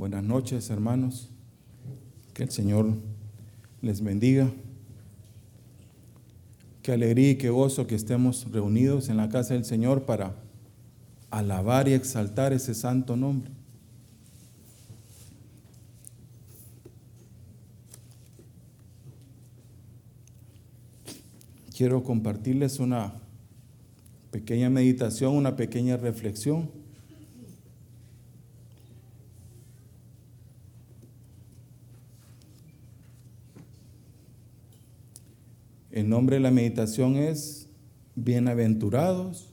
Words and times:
Buenas 0.00 0.24
noches, 0.24 0.70
hermanos. 0.70 1.28
Que 2.32 2.44
el 2.44 2.50
Señor 2.50 2.94
les 3.82 4.02
bendiga. 4.02 4.50
Qué 6.82 6.92
alegría 6.92 7.32
y 7.32 7.34
qué 7.34 7.50
gozo 7.50 7.86
que 7.86 7.96
estemos 7.96 8.50
reunidos 8.50 9.10
en 9.10 9.18
la 9.18 9.28
casa 9.28 9.52
del 9.52 9.66
Señor 9.66 10.06
para 10.06 10.36
alabar 11.30 11.86
y 11.86 11.92
exaltar 11.92 12.54
ese 12.54 12.74
santo 12.74 13.14
nombre. 13.14 13.50
Quiero 21.76 22.02
compartirles 22.02 22.78
una 22.78 23.12
pequeña 24.30 24.70
meditación, 24.70 25.34
una 25.34 25.56
pequeña 25.56 25.98
reflexión 25.98 26.79
El 36.00 36.08
nombre 36.08 36.36
de 36.36 36.40
la 36.40 36.50
meditación 36.50 37.16
es 37.16 37.68
Bienaventurados 38.14 39.50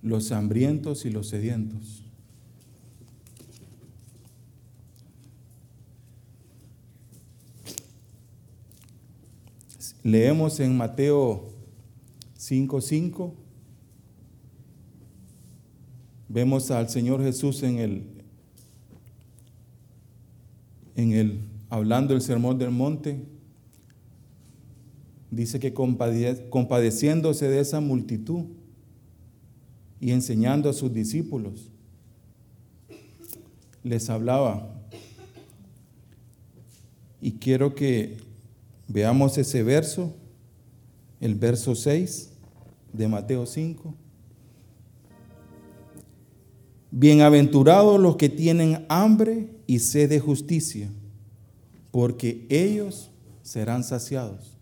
los 0.00 0.32
hambrientos 0.32 1.04
y 1.04 1.10
los 1.10 1.28
sedientos. 1.28 2.04
Leemos 10.02 10.58
en 10.58 10.74
Mateo 10.74 11.52
5:5. 12.38 13.34
Vemos 16.30 16.70
al 16.70 16.88
Señor 16.88 17.22
Jesús 17.22 17.62
en 17.62 17.78
el 17.78 18.06
en 20.94 21.12
el 21.12 21.40
hablando 21.68 22.14
el 22.14 22.22
sermón 22.22 22.58
del 22.58 22.70
monte 22.70 23.37
dice 25.30 25.60
que 25.60 25.74
compadeciéndose 25.74 27.48
de 27.48 27.60
esa 27.60 27.80
multitud 27.80 28.44
y 30.00 30.12
enseñando 30.12 30.70
a 30.70 30.72
sus 30.72 30.92
discípulos, 30.92 31.70
les 33.82 34.08
hablaba. 34.10 34.74
Y 37.20 37.32
quiero 37.32 37.74
que 37.74 38.18
veamos 38.86 39.38
ese 39.38 39.62
verso, 39.62 40.14
el 41.20 41.34
verso 41.34 41.74
6 41.74 42.30
de 42.92 43.08
Mateo 43.08 43.44
5. 43.44 43.94
Bienaventurados 46.90 48.00
los 48.00 48.16
que 48.16 48.28
tienen 48.28 48.86
hambre 48.88 49.50
y 49.66 49.80
sed 49.80 50.08
de 50.08 50.20
justicia, 50.20 50.90
porque 51.90 52.46
ellos 52.48 53.10
serán 53.42 53.84
saciados. 53.84 54.57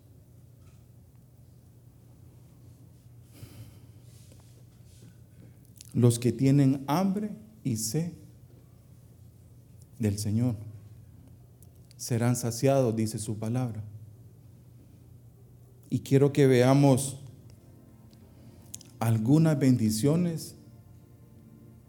Los 5.97 6.19
que 6.19 6.31
tienen 6.31 6.85
hambre 6.87 7.31
y 7.65 7.79
sed 7.79 8.13
del 9.99 10.19
Señor. 10.19 10.55
Serán 11.97 12.37
saciados, 12.37 12.95
dice 12.95 13.19
su 13.19 13.39
palabra. 13.39 13.83
Y 15.89 16.01
quiero 16.01 16.35
que 16.35 16.47
veamos 16.47 17.19
algunas 19.01 19.59
bendiciones 19.59 20.55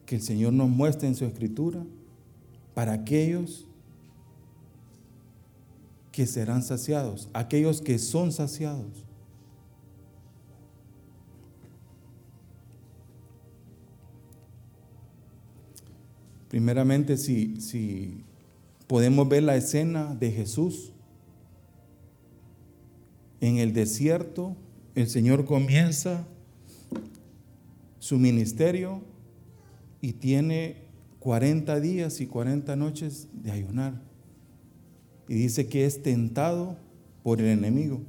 que 0.06 0.16
el 0.16 0.22
Señor 0.22 0.54
nos 0.54 0.70
muestra 0.70 1.10
en 1.10 1.16
su 1.16 1.26
escritura 1.26 1.86
para 2.74 2.94
aquellos 2.94 3.66
que 6.14 6.26
serán 6.26 6.64
saciados, 6.64 7.30
aquellos 7.34 7.82
que 7.82 8.00
son 8.00 8.32
saciados. 8.32 9.04
Primeramente, 16.50 17.18
si, 17.18 17.60
si 17.60 18.24
podemos 18.88 19.28
ver 19.28 19.44
la 19.44 19.56
escena 19.56 20.16
de 20.16 20.32
Jesús 20.32 20.94
en 23.42 23.58
el 23.58 23.74
desierto, 23.74 24.56
el 24.96 25.08
Señor 25.08 25.46
comienza 25.46 26.26
su 28.00 28.18
ministerio 28.18 29.02
y 30.02 30.14
tiene 30.14 30.78
40 31.20 31.80
días 31.80 32.22
y 32.22 32.28
40 32.28 32.76
noches 32.76 33.28
de 33.34 33.52
ayunar. 33.52 34.02
Y 35.28 35.36
dice 35.36 35.68
que 35.68 35.86
es 35.86 36.02
tentado 36.02 36.78
por 37.24 37.42
el 37.42 37.48
enemigo. 37.48 38.00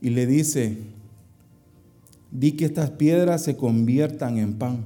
Y 0.00 0.10
le 0.10 0.26
dice, 0.26 0.76
di 2.34 2.52
que 2.52 2.64
estas 2.64 2.90
piedras 2.90 3.42
se 3.44 3.56
conviertan 3.56 4.38
en 4.38 4.54
pan. 4.54 4.84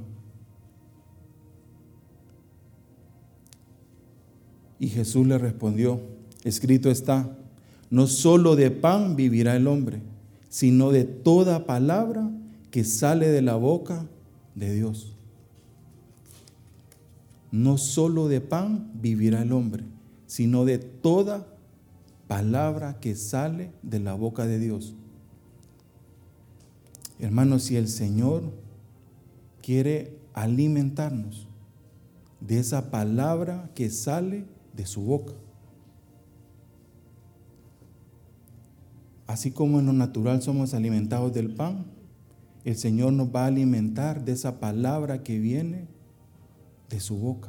Y 4.78 4.88
Jesús 4.88 5.26
le 5.26 5.38
respondió, 5.38 6.00
escrito 6.44 6.90
está, 6.90 7.36
no 7.90 8.06
solo 8.06 8.54
de 8.54 8.70
pan 8.70 9.16
vivirá 9.16 9.56
el 9.56 9.66
hombre, 9.66 10.02
sino 10.50 10.92
de 10.92 11.04
toda 11.04 11.66
palabra 11.66 12.30
que 12.70 12.84
sale 12.84 13.28
de 13.28 13.42
la 13.42 13.56
boca 13.56 14.06
de 14.54 14.74
Dios. 14.74 15.16
No 17.50 17.78
solo 17.78 18.28
de 18.28 18.42
pan 18.42 18.90
vivirá 18.94 19.40
el 19.40 19.52
hombre, 19.52 19.84
sino 20.26 20.66
de 20.66 20.78
toda 20.78 21.46
palabra 22.28 23.00
que 23.00 23.16
sale 23.16 23.72
de 23.82 24.00
la 24.00 24.12
boca 24.12 24.46
de 24.46 24.58
Dios. 24.58 24.94
Hermanos, 27.18 27.64
si 27.64 27.76
el 27.76 27.88
Señor 27.88 28.44
quiere 29.60 30.16
alimentarnos 30.34 31.48
de 32.40 32.60
esa 32.60 32.90
palabra 32.90 33.70
que 33.74 33.90
sale 33.90 34.44
de 34.76 34.86
su 34.86 35.02
boca, 35.02 35.32
así 39.26 39.50
como 39.50 39.80
en 39.80 39.86
lo 39.86 39.92
natural 39.92 40.42
somos 40.42 40.74
alimentados 40.74 41.32
del 41.32 41.52
pan, 41.54 41.86
el 42.64 42.76
Señor 42.76 43.12
nos 43.12 43.34
va 43.34 43.44
a 43.44 43.46
alimentar 43.46 44.24
de 44.24 44.32
esa 44.32 44.60
palabra 44.60 45.24
que 45.24 45.38
viene 45.38 45.88
de 46.88 47.00
su 47.00 47.16
boca, 47.16 47.48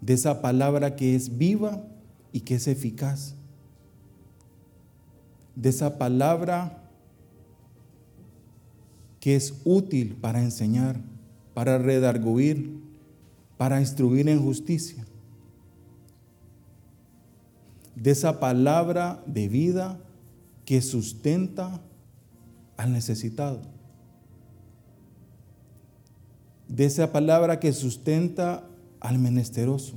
de 0.00 0.14
esa 0.14 0.42
palabra 0.42 0.96
que 0.96 1.14
es 1.14 1.38
viva 1.38 1.84
y 2.32 2.40
que 2.40 2.56
es 2.56 2.66
eficaz, 2.66 3.36
de 5.54 5.68
esa 5.68 5.96
palabra 5.96 6.83
que 9.24 9.36
es 9.36 9.54
útil 9.64 10.16
para 10.20 10.42
enseñar, 10.42 11.00
para 11.54 11.78
redarguir, 11.78 12.78
para 13.56 13.80
instruir 13.80 14.28
en 14.28 14.42
justicia. 14.42 15.02
De 17.96 18.10
esa 18.10 18.38
palabra 18.38 19.24
de 19.24 19.48
vida 19.48 19.98
que 20.66 20.82
sustenta 20.82 21.80
al 22.76 22.92
necesitado. 22.92 23.62
De 26.68 26.84
esa 26.84 27.10
palabra 27.10 27.60
que 27.60 27.72
sustenta 27.72 28.68
al 29.00 29.18
menesteroso. 29.18 29.94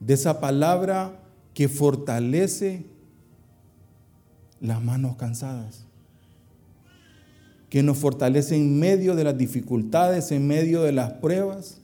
De 0.00 0.12
esa 0.12 0.40
palabra 0.40 1.22
que 1.54 1.70
fortalece 1.70 2.84
las 4.60 4.84
manos 4.84 5.16
cansadas 5.16 5.85
que 7.76 7.82
nos 7.82 7.98
fortalece 7.98 8.56
en 8.56 8.80
medio 8.80 9.14
de 9.14 9.22
las 9.22 9.36
dificultades, 9.36 10.32
en 10.32 10.46
medio 10.46 10.80
de 10.80 10.92
las 10.92 11.12
pruebas. 11.12 11.82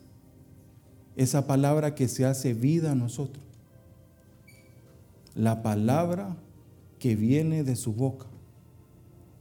Esa 1.16 1.46
palabra 1.46 1.94
que 1.94 2.08
se 2.08 2.24
hace 2.24 2.54
vida 2.54 2.92
a 2.92 2.94
nosotros. 2.94 3.44
La 5.34 5.62
palabra 5.62 6.38
que 6.98 7.14
viene 7.14 7.62
de 7.62 7.76
su 7.76 7.92
boca 7.92 8.24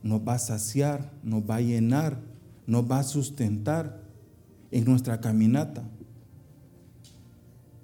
nos 0.03 0.27
va 0.27 0.33
a 0.33 0.39
saciar, 0.39 1.13
nos 1.23 1.49
va 1.49 1.55
a 1.55 1.61
llenar, 1.61 2.19
nos 2.67 2.83
va 2.83 2.99
a 2.99 3.03
sustentar 3.03 4.01
en 4.71 4.83
nuestra 4.83 5.21
caminata 5.21 5.83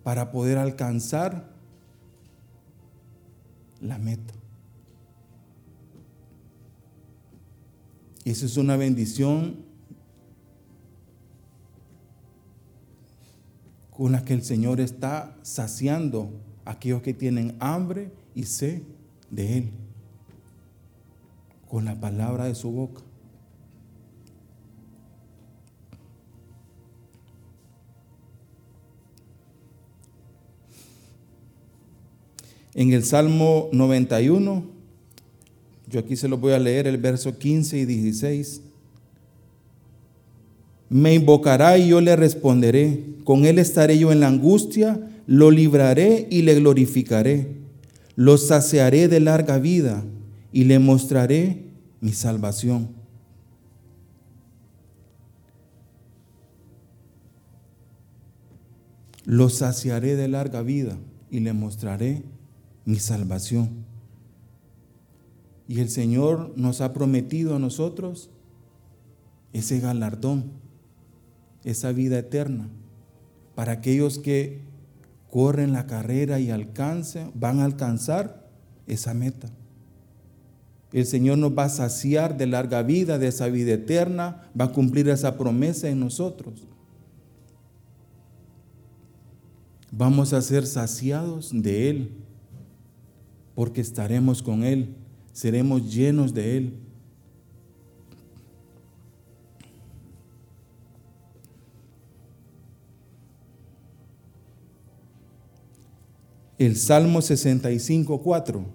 para 0.04 0.30
poder 0.30 0.58
alcanzar 0.58 1.54
la 3.80 3.98
meta. 3.98 4.34
Esa 8.28 8.46
es 8.46 8.58
una 8.58 8.76
bendición 8.76 9.56
con 13.90 14.12
la 14.12 14.26
que 14.26 14.34
el 14.34 14.44
Señor 14.44 14.82
está 14.82 15.38
saciando 15.44 16.34
a 16.66 16.72
aquellos 16.72 17.02
que 17.02 17.14
tienen 17.14 17.56
hambre 17.62 18.12
y 18.36 18.44
sed 18.44 18.82
de 19.32 19.60
Él. 19.60 19.72
con 21.70 21.86
la 21.86 21.98
palabra 22.02 22.44
de 22.46 22.56
su 22.56 22.70
boca. 22.70 23.02
En 32.74 32.92
el 32.92 33.06
Salmo 33.06 33.70
91, 33.72 34.77
yo 35.90 36.02
aquí 36.02 36.16
se 36.16 36.28
lo 36.28 36.38
voy 36.38 36.54
a 36.54 36.60
leer 36.60 36.86
el 36.88 36.98
verso 36.98 37.38
15 37.38 37.78
y 37.78 37.86
16. 37.86 38.62
Me 40.90 41.14
invocará 41.14 41.78
y 41.78 41.90
yo 41.90 42.02
le 42.02 42.16
responderé. 42.16 43.04
Con 43.24 43.46
él 43.46 43.58
estaré 43.58 43.98
yo 43.98 44.12
en 44.12 44.20
la 44.20 44.28
angustia, 44.28 45.00
lo 45.28 45.50
libraré 45.50 46.28
y 46.30 46.42
le 46.42 46.56
glorificaré. 46.56 47.48
Lo 48.16 48.38
saciaré 48.38 49.08
de 49.08 49.20
larga 49.22 49.60
vida 49.60 50.04
y 50.52 50.66
le 50.66 50.80
mostraré 50.80 51.64
mi 52.02 52.12
salvación. 52.12 52.90
Lo 59.24 59.50
saciaré 59.50 60.16
de 60.16 60.28
larga 60.28 60.62
vida 60.62 60.98
y 61.30 61.42
le 61.42 61.54
mostraré 61.54 62.24
mi 62.86 62.98
salvación. 62.98 63.87
Y 65.68 65.80
el 65.82 65.90
Señor 65.90 66.54
nos 66.56 66.82
ha 66.82 66.94
prometido 66.94 67.56
a 67.56 67.60
nosotros 67.60 68.30
ese 69.54 69.80
galardón, 69.80 70.52
esa 71.64 71.92
vida 71.92 72.20
eterna, 72.20 72.70
para 73.56 73.74
aquellos 73.74 74.20
que 74.20 74.62
corren 75.30 75.74
la 75.74 75.88
carrera 75.88 76.40
y 76.40 76.52
alcancen, 76.52 77.32
van 77.34 77.60
a 77.60 77.66
alcanzar 77.66 78.50
esa 78.86 79.14
meta. 79.14 79.50
El 80.94 81.06
Señor 81.06 81.38
nos 81.38 81.58
va 81.58 81.66
a 81.66 81.70
saciar 81.70 82.38
de 82.38 82.48
larga 82.48 82.82
vida, 82.82 83.18
de 83.18 83.28
esa 83.28 83.48
vida 83.48 83.74
eterna, 83.74 84.50
va 84.60 84.66
a 84.66 84.72
cumplir 84.72 85.10
esa 85.10 85.38
promesa 85.38 85.90
en 85.90 86.00
nosotros. 86.00 86.66
Vamos 89.92 90.34
a 90.34 90.42
ser 90.42 90.66
saciados 90.66 91.52
de 91.54 91.90
Él, 91.90 92.12
porque 93.54 93.82
estaremos 93.82 94.42
con 94.42 94.64
Él, 94.64 94.96
seremos 95.38 95.94
llenos 95.94 96.34
de 96.34 96.58
Él. 96.58 96.74
El 106.58 106.76
Salmo 106.76 107.22
65, 107.22 108.20
4. 108.20 108.66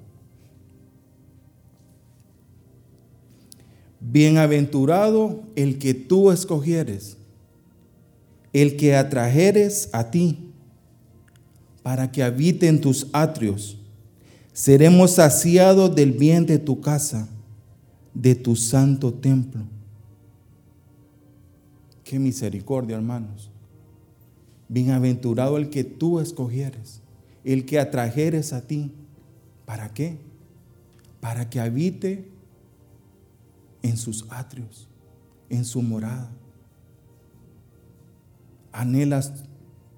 Bienaventurado 3.98 5.42
el 5.56 5.80
que 5.80 5.94
tú 5.94 6.30
escogieres, 6.30 7.16
el 8.52 8.76
que 8.76 8.94
atrajeres 8.94 9.90
a 9.92 10.12
ti, 10.12 10.52
para 11.82 12.12
que 12.12 12.22
habite 12.22 12.68
en 12.68 12.80
tus 12.80 13.08
atrios. 13.12 13.81
Seremos 14.52 15.12
saciados 15.12 15.94
del 15.94 16.12
bien 16.12 16.44
de 16.44 16.58
tu 16.58 16.80
casa, 16.80 17.28
de 18.12 18.34
tu 18.34 18.54
santo 18.54 19.14
templo. 19.14 19.62
Qué 22.04 22.18
misericordia, 22.18 22.96
hermanos. 22.96 23.50
Bienaventurado 24.68 25.56
el 25.56 25.70
que 25.70 25.84
tú 25.84 26.20
escogieres, 26.20 27.00
el 27.44 27.64
que 27.64 27.78
atrajeres 27.78 28.52
a 28.52 28.60
ti. 28.66 28.92
¿Para 29.64 29.94
qué? 29.94 30.18
Para 31.20 31.48
que 31.48 31.58
habite 31.58 32.28
en 33.82 33.96
sus 33.96 34.26
atrios, 34.28 34.86
en 35.48 35.64
su 35.64 35.80
morada. 35.80 36.30
¿Anhelas 38.70 39.44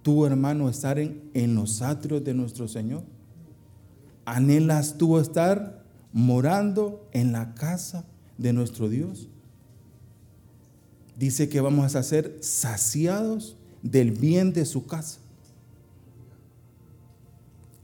tú, 0.03 0.27
hermano, 0.27 0.69
estar 0.69 1.01
en, 1.01 1.29
en 1.35 1.56
los 1.56 1.83
atrios 1.83 2.23
de 2.23 2.35
nuestro 2.35 2.69
Señor? 2.69 3.14
¿Anhelas 4.25 4.97
tú 4.99 5.19
estar 5.19 5.85
morando 6.12 7.09
en 7.12 7.32
la 7.32 7.55
casa 7.55 8.05
de 8.38 8.53
nuestro 8.53 8.88
Dios? 8.88 9.29
Dice 11.17 11.49
que 11.49 11.61
vamos 11.61 11.94
a 11.94 12.03
ser 12.03 12.38
saciados 12.41 13.56
del 13.82 14.11
bien 14.11 14.53
de 14.53 14.65
su 14.65 14.87
casa. 14.87 15.19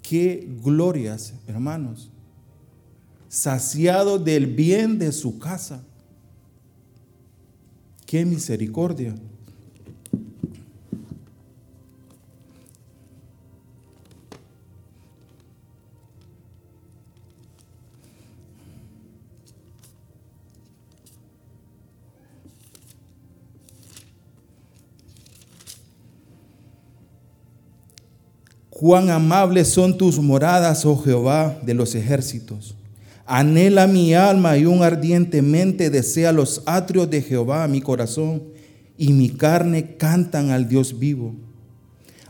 Qué 0.02 0.48
glorias, 0.64 1.34
hermanos. 1.46 2.10
Saciados 3.28 4.24
del 4.24 4.46
bien 4.46 4.98
de 4.98 5.12
su 5.12 5.38
casa. 5.38 5.84
Qué 8.06 8.24
misericordia. 8.24 9.14
Cuán 28.80 29.10
amables 29.10 29.68
son 29.68 29.98
tus 29.98 30.18
moradas, 30.18 30.86
oh 30.86 30.96
Jehová 30.96 31.60
de 31.60 31.74
los 31.74 31.94
ejércitos. 31.94 32.74
Anhela 33.26 33.86
mi 33.86 34.14
alma 34.14 34.56
y 34.56 34.64
un 34.64 34.82
ardientemente 34.82 35.90
desea 35.90 36.32
los 36.32 36.62
atrios 36.64 37.10
de 37.10 37.20
Jehová 37.20 37.68
mi 37.68 37.82
corazón 37.82 38.42
y 38.96 39.12
mi 39.12 39.28
carne 39.28 39.96
cantan 39.98 40.48
al 40.48 40.66
Dios 40.66 40.98
vivo. 40.98 41.34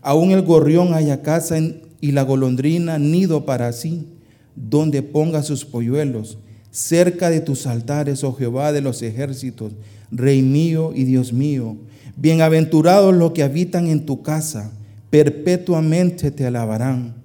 Aún 0.02 0.32
el 0.32 0.43
gorrión 0.43 0.93
haya 0.93 1.23
casa 1.23 1.56
y 2.00 2.11
la 2.11 2.23
golondrina 2.23 2.99
nido 2.99 3.47
para 3.47 3.73
sí, 3.73 4.08
donde 4.56 5.02
ponga 5.02 5.44
sus 5.44 5.64
polluelos, 5.64 6.37
cerca 6.73 7.31
de 7.31 7.41
tus 7.41 7.69
altares, 7.69 8.25
oh 8.25 8.32
Jehová 8.32 8.73
de 8.73 8.81
los 8.81 9.02
ejércitos, 9.02 9.75
Rey 10.11 10.43
mío 10.43 10.91
y 10.97 11.05
Dios 11.05 11.32
mío. 11.32 11.76
Bienaventurados 12.17 13.14
los 13.14 13.31
que 13.31 13.44
habitan 13.44 13.87
en 13.87 14.05
tu 14.05 14.23
casa, 14.23 14.73
perpetuamente 15.10 16.30
te 16.30 16.46
alabarán. 16.46 17.20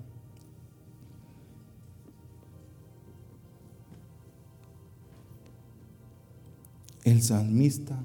el 7.05 7.21
salmista 7.21 8.03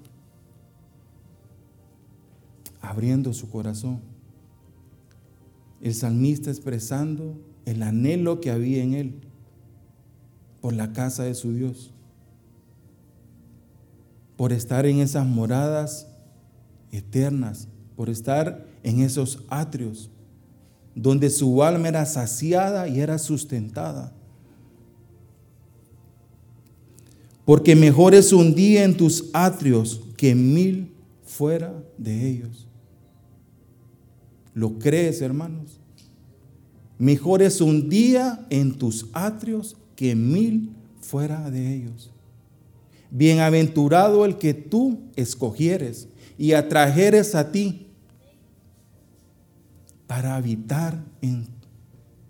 abriendo 2.81 3.33
su 3.33 3.51
corazón. 3.51 4.01
El 5.81 5.95
salmista 5.95 6.51
expresando 6.51 7.41
el 7.65 7.83
anhelo 7.83 8.41
que 8.41 8.51
había 8.51 8.83
en 8.83 8.95
él 8.95 9.15
por 10.61 10.75
la 10.75 10.93
casa 10.93 11.25
de 11.25 11.35
su 11.35 11.55
Dios, 11.55 11.91
por 14.37 14.53
estar 14.53 14.85
en 14.85 15.01
esas 15.01 15.27
moradas 15.27 16.07
eternas, 16.93 17.69
por 17.97 18.11
estar 18.11 18.67
en 18.83 19.01
esos 19.01 19.45
atrios 19.49 20.11
donde 20.95 21.31
su 21.31 21.63
alma 21.63 21.89
era 21.89 22.05
saciada 22.07 22.89
y 22.89 23.01
era 23.01 23.19
sustentada. 23.19 24.13
porque 27.51 27.75
mejor 27.75 28.15
es 28.15 28.33
un 28.33 28.55
día 28.55 28.85
en 28.85 28.97
tus 28.97 29.29
atrios 29.33 30.01
que 30.17 30.37
mil 30.37 30.93
fuera 31.25 31.75
de 31.99 32.29
ellos. 32.29 32.69
¿Lo 34.55 34.79
crees, 34.79 35.21
hermanos? 35.21 35.81
Mejor 36.97 37.43
es 37.43 37.61
un 37.61 37.89
día 37.89 38.47
en 38.51 38.79
tus 38.79 39.09
atrios 39.13 39.77
que 39.97 40.15
mil 40.15 40.71
fuera 41.01 41.51
de 41.51 41.75
ellos. 41.75 42.13
Bienaventurado 43.11 44.25
el 44.25 44.39
que 44.39 44.55
tú 44.55 45.01
escogieres 45.17 46.07
y 46.39 46.53
atrajeres 46.53 47.35
a 47.35 47.51
ti 47.51 47.89
para 50.11 50.35
habitar 50.35 51.01
en 51.23 51.47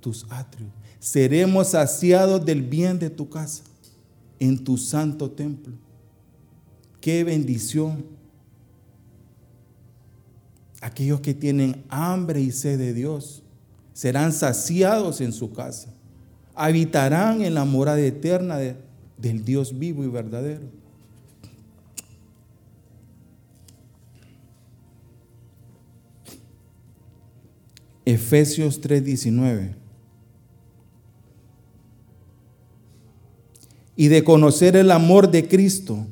tus 0.00 0.26
atrios. 0.28 0.70
Seremos 0.98 1.68
saciados 1.68 2.44
del 2.44 2.60
bien 2.60 2.98
de 2.98 3.08
tu 3.08 3.30
casa 3.30 3.62
en 4.38 4.62
tu 4.62 4.76
santo 4.76 5.30
templo. 5.30 5.72
Qué 7.00 7.24
bendición. 7.24 8.04
Aquellos 10.82 11.22
que 11.22 11.32
tienen 11.32 11.82
hambre 11.88 12.42
y 12.42 12.52
sed 12.52 12.78
de 12.78 12.92
Dios 12.92 13.42
serán 13.94 14.34
saciados 14.34 15.22
en 15.22 15.32
su 15.32 15.50
casa. 15.54 15.88
Habitarán 16.54 17.40
en 17.40 17.54
la 17.54 17.64
morada 17.64 18.00
eterna 18.00 18.58
del 19.16 19.42
Dios 19.42 19.78
vivo 19.78 20.04
y 20.04 20.08
verdadero. 20.08 20.66
Efesios 28.12 28.80
3:19. 28.80 29.80
y 34.00 34.08
de 34.08 34.24
conocer 34.24 34.76
el 34.76 34.92
amor 34.92 35.30
de 35.30 35.46
Cristo, 35.46 36.06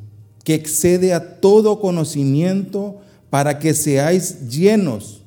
que 0.45 0.53
excede 0.53 1.15
a 1.15 1.41
todo 1.41 1.81
conocimiento, 1.81 2.99
para 3.31 3.59
que 3.59 3.73
seáis 3.73 4.47
llenos, 4.47 5.23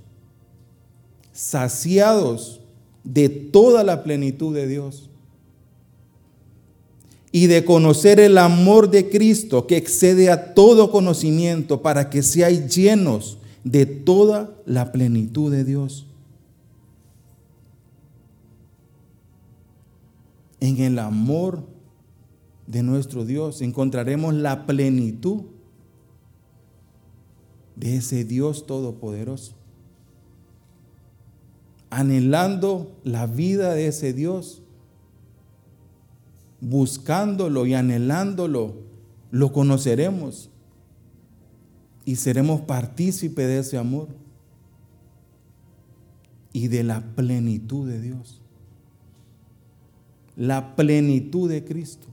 saciados 1.34 2.62
de 3.04 3.30
toda 3.30 3.84
la 3.84 4.04
plenitud 4.04 4.54
de 4.54 4.68
Dios. 4.68 5.10
Y 7.32 7.48
de 7.48 7.66
conocer 7.66 8.20
el 8.20 8.38
amor 8.38 8.92
de 8.92 9.10
Cristo, 9.10 9.66
que 9.66 9.78
excede 9.78 10.30
a 10.30 10.54
todo 10.54 10.92
conocimiento, 10.92 11.82
para 11.82 12.12
que 12.12 12.22
seáis 12.22 12.68
llenos 12.68 13.40
de 13.64 13.88
toda 13.88 14.52
la 14.68 14.92
plenitud 14.92 15.52
de 15.52 15.64
Dios. 15.64 16.06
En 20.62 20.80
el 20.80 21.00
amor 21.00 21.68
de 22.68 22.84
nuestro 22.84 23.26
Dios 23.26 23.62
encontraremos 23.62 24.34
la 24.34 24.66
plenitud 24.66 25.42
de 27.76 27.98
ese 27.98 28.24
Dios 28.24 28.68
todopoderoso. 28.68 29.56
Anhelando 31.90 32.96
la 33.04 33.26
vida 33.26 33.74
de 33.74 33.88
ese 33.88 34.14
Dios, 34.14 34.62
buscándolo 36.62 37.66
y 37.66 37.74
anhelándolo, 37.74 38.76
lo 39.32 39.52
conoceremos 39.52 40.52
y 42.06 42.18
seremos 42.18 42.62
partícipes 42.62 43.48
de 43.48 43.60
ese 43.60 43.78
amor 43.80 44.10
y 46.54 46.68
de 46.68 46.84
la 46.84 47.02
plenitud 47.16 47.90
de 47.90 48.00
Dios. 48.00 48.41
La 50.36 50.76
plenitud 50.76 51.50
de 51.50 51.64
Cristo. 51.64 52.08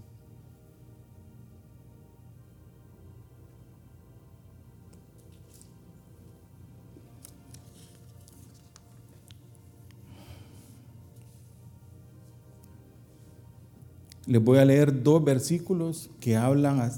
Les 14.29 14.45
voy 14.45 14.59
a 14.59 14.65
leer 14.67 15.03
dos 15.03 15.25
versículos 15.25 16.11
que 16.21 16.37
hablan 16.37 16.93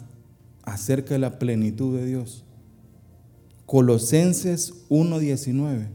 acerca 0.64 1.14
de 1.14 1.20
la 1.20 1.38
plenitud 1.38 1.96
de 1.96 2.04
Dios. 2.04 2.42
Colosenses 3.66 4.74
1:19. 4.88 5.86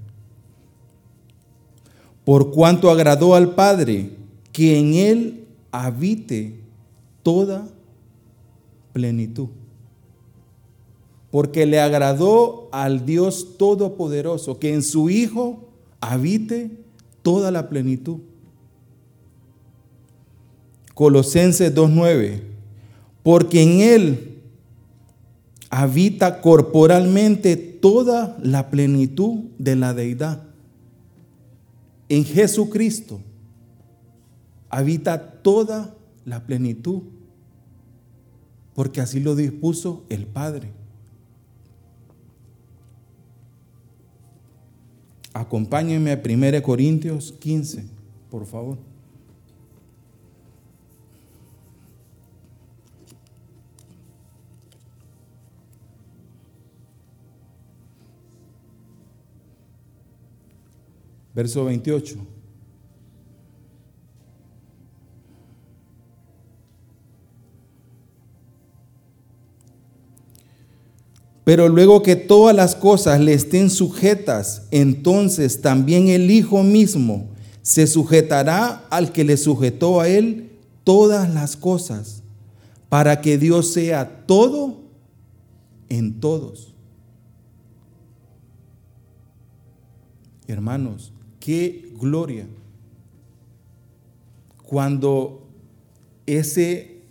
Por 2.24 2.52
cuanto 2.52 2.90
agradó 2.90 3.36
al 3.36 3.54
Padre 3.54 4.12
que 4.56 4.80
en 4.80 4.94
Él 4.94 5.48
habite 5.70 6.56
toda 7.24 7.68
plenitud. 8.94 9.50
Porque 11.30 11.66
le 11.66 11.82
agradó 11.82 12.70
al 12.72 13.06
Dios 13.06 13.58
Todopoderoso 13.58 14.58
que 14.58 14.74
en 14.74 14.82
su 14.82 15.10
Hijo 15.10 15.68
habite 16.00 16.72
toda 17.22 17.52
la 17.52 17.68
plenitud. 17.68 18.20
Colosenses 20.94 21.76
2.9, 21.76 22.40
porque 23.24 23.62
en 23.62 23.82
Él 23.82 24.42
habita 25.70 26.40
corporalmente 26.40 27.58
toda 27.58 28.38
la 28.42 28.70
plenitud 28.70 29.40
de 29.58 29.76
la 29.76 29.94
deidad. 29.94 30.44
En 32.08 32.24
Jesucristo 32.24 33.20
habita 34.76 35.42
toda 35.42 35.96
la 36.26 36.46
plenitud, 36.46 37.04
porque 38.74 39.00
así 39.00 39.22
lo 39.22 39.34
dispuso 39.34 40.04
el 40.10 40.26
Padre. 40.26 40.70
Acompáñenme 45.34 46.12
a 46.12 46.22
1 46.22 46.62
Corintios 46.62 47.32
15, 47.40 47.86
por 48.30 48.46
favor. 48.46 48.78
verso 61.34 61.66
28. 61.66 62.35
Pero 71.46 71.70
luego 71.70 72.02
que 72.02 72.18
todas 72.18 72.54
las 72.54 72.76
cosas 72.76 73.22
le 73.22 73.34
estén 73.34 73.70
sujetas, 73.70 74.64
entonces 74.72 75.62
también 75.62 76.10
el 76.10 76.30
Hijo 76.30 76.62
mismo 76.64 77.30
se 77.62 77.88
sujetará 77.88 78.86
al 78.90 79.14
que 79.14 79.24
le 79.24 79.38
sujetó 79.38 80.02
a 80.02 80.10
él 80.10 80.52
todas 80.84 81.34
las 81.34 81.56
cosas, 81.56 82.24
para 82.90 83.22
que 83.22 83.38
Dios 83.38 83.72
sea 83.72 84.26
todo 84.26 84.82
en 85.88 86.20
todos. 86.20 86.74
Hermanos, 90.48 91.14
Qué 91.46 91.92
gloria. 92.02 92.48
Cuando 94.64 95.48
ese 96.26 97.04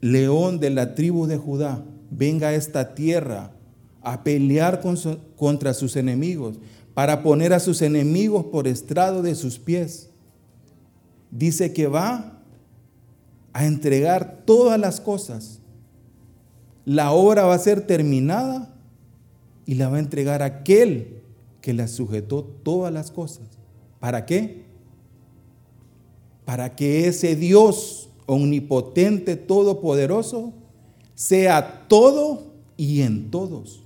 león 0.00 0.60
de 0.60 0.70
la 0.70 0.94
tribu 0.94 1.26
de 1.26 1.36
Judá 1.36 1.84
venga 2.10 2.48
a 2.48 2.54
esta 2.54 2.94
tierra 2.94 3.52
a 4.06 4.22
pelear 4.22 4.80
contra 5.34 5.74
sus 5.74 5.96
enemigos, 5.96 6.58
para 6.94 7.24
poner 7.24 7.52
a 7.52 7.58
sus 7.58 7.82
enemigos 7.82 8.44
por 8.46 8.68
estrado 8.68 9.20
de 9.20 9.34
sus 9.34 9.58
pies, 9.58 10.10
dice 11.32 11.72
que 11.72 11.88
va 11.88 12.40
a 13.52 13.66
entregar 13.66 14.44
todas 14.46 14.78
las 14.78 15.00
cosas. 15.00 15.58
La 16.84 17.10
obra 17.10 17.46
va 17.46 17.54
a 17.54 17.58
ser 17.58 17.84
terminada 17.84 18.72
y 19.66 19.74
la 19.74 19.88
va 19.88 19.96
a 19.96 20.00
entregar 20.00 20.40
aquel 20.40 21.22
que 21.60 21.74
la 21.74 21.88
sujetó 21.88 22.44
todas 22.44 22.92
las 22.92 23.10
cosas. 23.10 23.48
¿Para 23.98 24.24
qué? 24.24 24.66
Para 26.44 26.76
que 26.76 27.08
ese 27.08 27.34
Dios 27.34 28.08
omnipotente, 28.26 29.34
todopoderoso, 29.34 30.52
sea 31.16 31.88
todo 31.88 32.52
y 32.76 33.00
en 33.00 33.32
todos. 33.32 33.82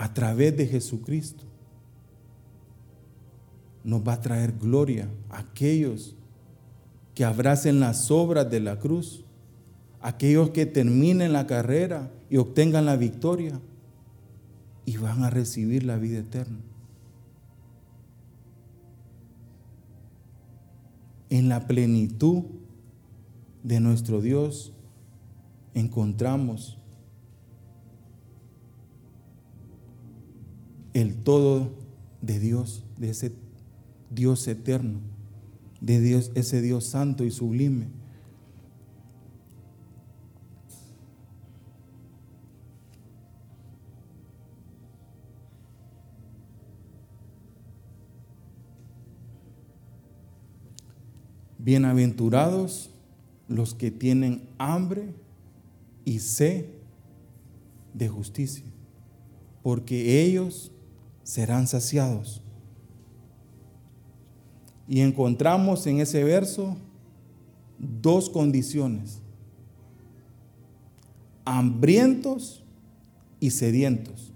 A 0.00 0.14
través 0.14 0.56
de 0.56 0.66
Jesucristo 0.66 1.44
nos 3.84 4.00
va 4.00 4.14
a 4.14 4.20
traer 4.22 4.52
gloria 4.58 5.10
a 5.28 5.40
aquellos 5.40 6.16
que 7.14 7.22
abracen 7.22 7.80
las 7.80 8.10
obras 8.10 8.50
de 8.50 8.60
la 8.60 8.78
cruz 8.78 9.26
aquellos 10.00 10.50
que 10.50 10.64
terminen 10.64 11.34
la 11.34 11.46
carrera 11.46 12.10
y 12.30 12.38
obtengan 12.38 12.86
la 12.86 12.96
victoria 12.96 13.60
y 14.86 14.96
van 14.96 15.22
a 15.22 15.28
recibir 15.28 15.84
la 15.84 15.98
vida 15.98 16.20
eterna. 16.20 16.60
En 21.28 21.50
la 21.50 21.66
plenitud 21.66 22.44
de 23.62 23.80
nuestro 23.80 24.22
Dios 24.22 24.72
encontramos 25.74 26.79
el 30.94 31.16
todo 31.16 31.70
de 32.20 32.38
Dios, 32.38 32.84
de 32.98 33.10
ese 33.10 33.32
Dios 34.10 34.46
eterno, 34.48 35.00
de 35.80 36.00
Dios, 36.00 36.32
ese 36.34 36.60
Dios 36.60 36.84
santo 36.84 37.24
y 37.24 37.30
sublime. 37.30 37.88
Bienaventurados 51.58 52.90
los 53.46 53.74
que 53.74 53.90
tienen 53.90 54.48
hambre 54.58 55.14
y 56.04 56.20
sed 56.20 56.66
de 57.92 58.08
justicia, 58.08 58.64
porque 59.62 60.24
ellos 60.24 60.72
serán 61.30 61.68
saciados. 61.68 62.42
Y 64.88 65.00
encontramos 65.00 65.86
en 65.86 66.00
ese 66.00 66.24
verso 66.24 66.76
dos 67.78 68.28
condiciones, 68.28 69.22
hambrientos 71.44 72.64
y 73.38 73.50
sedientos. 73.50 74.26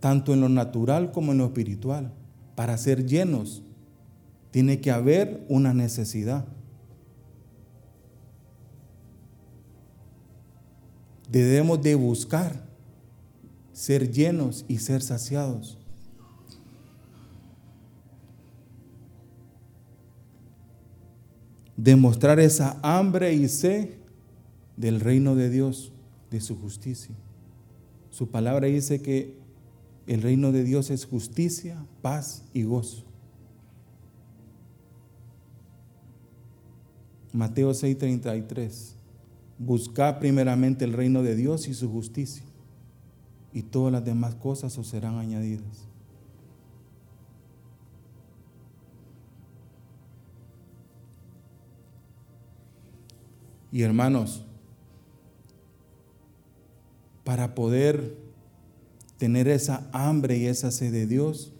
tanto 0.00 0.34
en 0.34 0.40
lo 0.40 0.48
natural 0.48 1.12
como 1.12 1.30
en 1.30 1.38
lo 1.38 1.44
espiritual. 1.44 2.12
Para 2.56 2.76
ser 2.76 3.06
llenos, 3.06 3.62
tiene 4.50 4.80
que 4.80 4.90
haber 4.90 5.46
una 5.48 5.74
necesidad. 5.74 6.44
Debemos 11.32 11.80
de 11.80 11.94
buscar 11.94 12.62
ser 13.72 14.12
llenos 14.12 14.66
y 14.68 14.76
ser 14.76 15.00
saciados. 15.00 15.78
Demostrar 21.74 22.38
esa 22.38 22.78
hambre 22.82 23.32
y 23.32 23.48
sed 23.48 23.94
del 24.76 25.00
reino 25.00 25.34
de 25.34 25.48
Dios, 25.48 25.90
de 26.30 26.42
su 26.42 26.54
justicia. 26.60 27.14
Su 28.10 28.28
palabra 28.28 28.66
dice 28.66 29.00
que 29.00 29.34
el 30.06 30.20
reino 30.20 30.52
de 30.52 30.64
Dios 30.64 30.90
es 30.90 31.06
justicia, 31.06 31.82
paz 32.02 32.44
y 32.52 32.64
gozo. 32.64 33.04
Mateo 37.32 37.72
6:33. 37.72 39.01
Buscad 39.64 40.18
primeramente 40.18 40.84
el 40.84 40.92
reino 40.92 41.22
de 41.22 41.36
Dios 41.36 41.68
y 41.68 41.74
su 41.74 41.88
justicia, 41.88 42.42
y 43.52 43.62
todas 43.62 43.92
las 43.92 44.04
demás 44.04 44.34
cosas 44.34 44.76
os 44.76 44.88
serán 44.88 45.18
añadidas. 45.18 45.86
Y 53.70 53.82
hermanos, 53.82 54.44
para 57.22 57.54
poder 57.54 58.16
tener 59.16 59.46
esa 59.46 59.88
hambre 59.92 60.38
y 60.38 60.46
esa 60.46 60.72
sed 60.72 60.90
de 60.90 61.06
Dios, 61.06 61.52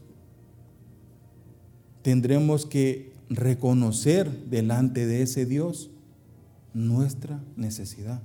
tendremos 2.03 2.67
que 2.67 3.13
reconocer 3.31 4.29
delante 4.51 5.07
de 5.07 5.23
ese 5.23 5.47
Dios 5.47 5.89
nuestra 6.75 7.43
necesidad, 7.57 8.23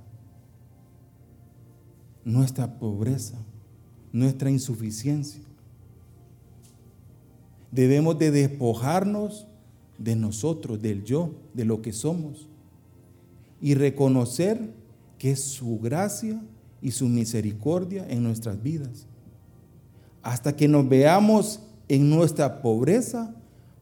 nuestra 2.24 2.78
pobreza, 2.78 3.38
nuestra 4.12 4.50
insuficiencia. 4.50 5.42
Debemos 7.70 8.18
de 8.18 8.30
despojarnos 8.30 9.46
de 9.98 10.16
nosotros, 10.16 10.80
del 10.80 11.04
yo, 11.04 11.34
de 11.54 11.64
lo 11.64 11.82
que 11.82 11.92
somos, 11.92 12.48
y 13.60 13.74
reconocer 13.74 14.72
que 15.18 15.32
es 15.32 15.42
su 15.42 15.78
gracia 15.78 16.40
y 16.80 16.92
su 16.92 17.08
misericordia 17.08 18.06
en 18.08 18.22
nuestras 18.22 18.62
vidas. 18.62 19.06
Hasta 20.22 20.54
que 20.56 20.68
nos 20.68 20.88
veamos 20.88 21.60
en 21.88 22.08
nuestra 22.08 22.62
pobreza, 22.62 23.34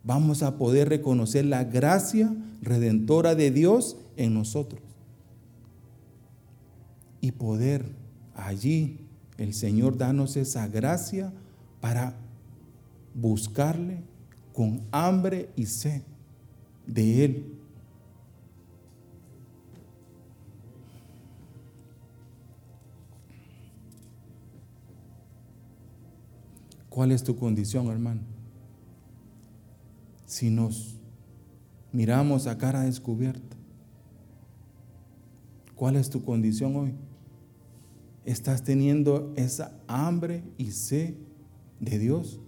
vamos 0.02 0.42
a 0.42 0.56
poder 0.56 0.88
reconocer 0.88 1.44
la 1.44 1.64
gracia 1.64 2.34
redentora 2.62 3.34
de 3.34 3.50
Dios 3.50 3.96
en 4.16 4.34
nosotros. 4.34 4.82
Y 7.20 7.32
poder 7.32 7.84
allí 8.34 9.06
el 9.38 9.54
Señor 9.54 9.96
darnos 9.96 10.36
esa 10.36 10.68
gracia 10.68 11.32
para 11.80 12.16
buscarle 13.14 14.02
con 14.52 14.82
hambre 14.90 15.50
y 15.56 15.66
sed 15.66 16.02
de 16.86 17.24
Él. 17.24 17.56
¿Cuál 26.88 27.12
es 27.12 27.22
tu 27.22 27.36
condición, 27.36 27.88
hermano? 27.88 28.22
Si 30.24 30.48
nos 30.48 30.96
miramos 31.92 32.46
a 32.46 32.56
cara 32.56 32.80
descubierta, 32.84 33.55
¿cuál 35.76 35.96
es 35.96 36.10
tu 36.10 36.24
condición 36.24 36.74
hoy? 36.74 36.94
¿Estás 38.24 38.64
teniendo 38.64 39.32
esa 39.36 39.78
hambre 39.86 40.42
y 40.58 40.72
sed 40.72 41.14
de 41.78 41.98
Dios? 41.98 42.40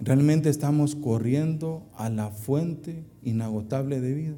¿Realmente 0.00 0.48
estamos 0.48 0.96
corriendo 0.96 1.86
a 1.94 2.08
la 2.08 2.30
fuente 2.30 3.04
inagotable 3.22 4.00
de 4.00 4.14
vida? 4.14 4.36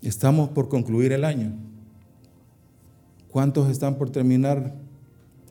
Estamos 0.00 0.50
por 0.50 0.68
concluir 0.68 1.12
el 1.12 1.24
año. 1.24 1.54
¿Cuántos 3.30 3.68
están 3.68 3.96
por 3.96 4.10
terminar 4.10 4.76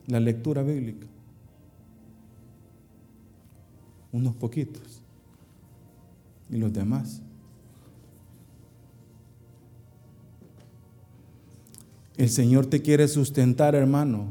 la 0.06 0.20
lectura 0.20 0.62
bíblica? 0.62 1.06
Unos 4.14 4.36
poquitos. 4.36 5.02
¿Y 6.48 6.56
los 6.56 6.72
demás? 6.72 7.20
El 12.16 12.30
Señor 12.30 12.66
te 12.66 12.80
quiere 12.80 13.08
sustentar, 13.08 13.74
hermano, 13.74 14.28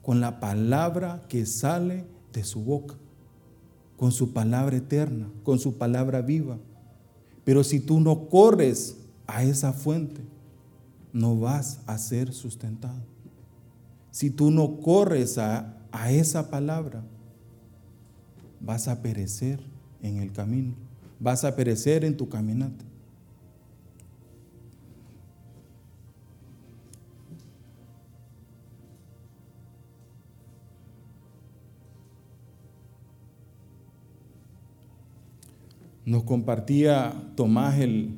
con 0.00 0.22
la 0.22 0.40
palabra 0.40 1.26
que 1.28 1.44
sale 1.44 2.06
de 2.32 2.44
su 2.44 2.62
boca, 2.62 2.94
con 3.98 4.10
su 4.10 4.32
palabra 4.32 4.78
eterna, 4.78 5.28
con 5.44 5.58
su 5.58 5.76
palabra 5.76 6.22
viva. 6.22 6.56
Pero 7.44 7.62
si 7.62 7.78
tú 7.78 8.00
no 8.00 8.30
corres 8.30 8.96
a 9.26 9.42
esa 9.42 9.74
fuente, 9.74 10.22
no 11.12 11.38
vas 11.38 11.80
a 11.86 11.98
ser 11.98 12.32
sustentado. 12.32 13.02
Si 14.10 14.30
tú 14.30 14.50
no 14.50 14.80
corres 14.80 15.36
a, 15.36 15.76
a 15.92 16.10
esa 16.10 16.48
palabra, 16.48 17.04
vas 18.60 18.88
a 18.88 19.02
perecer 19.02 19.60
en 20.02 20.18
el 20.18 20.32
camino, 20.32 20.74
vas 21.20 21.44
a 21.44 21.56
perecer 21.56 22.04
en 22.04 22.16
tu 22.16 22.28
caminata. 22.28 22.84
Nos 36.04 36.22
compartía 36.22 37.32
Tomás 37.34 37.80
el, 37.80 38.14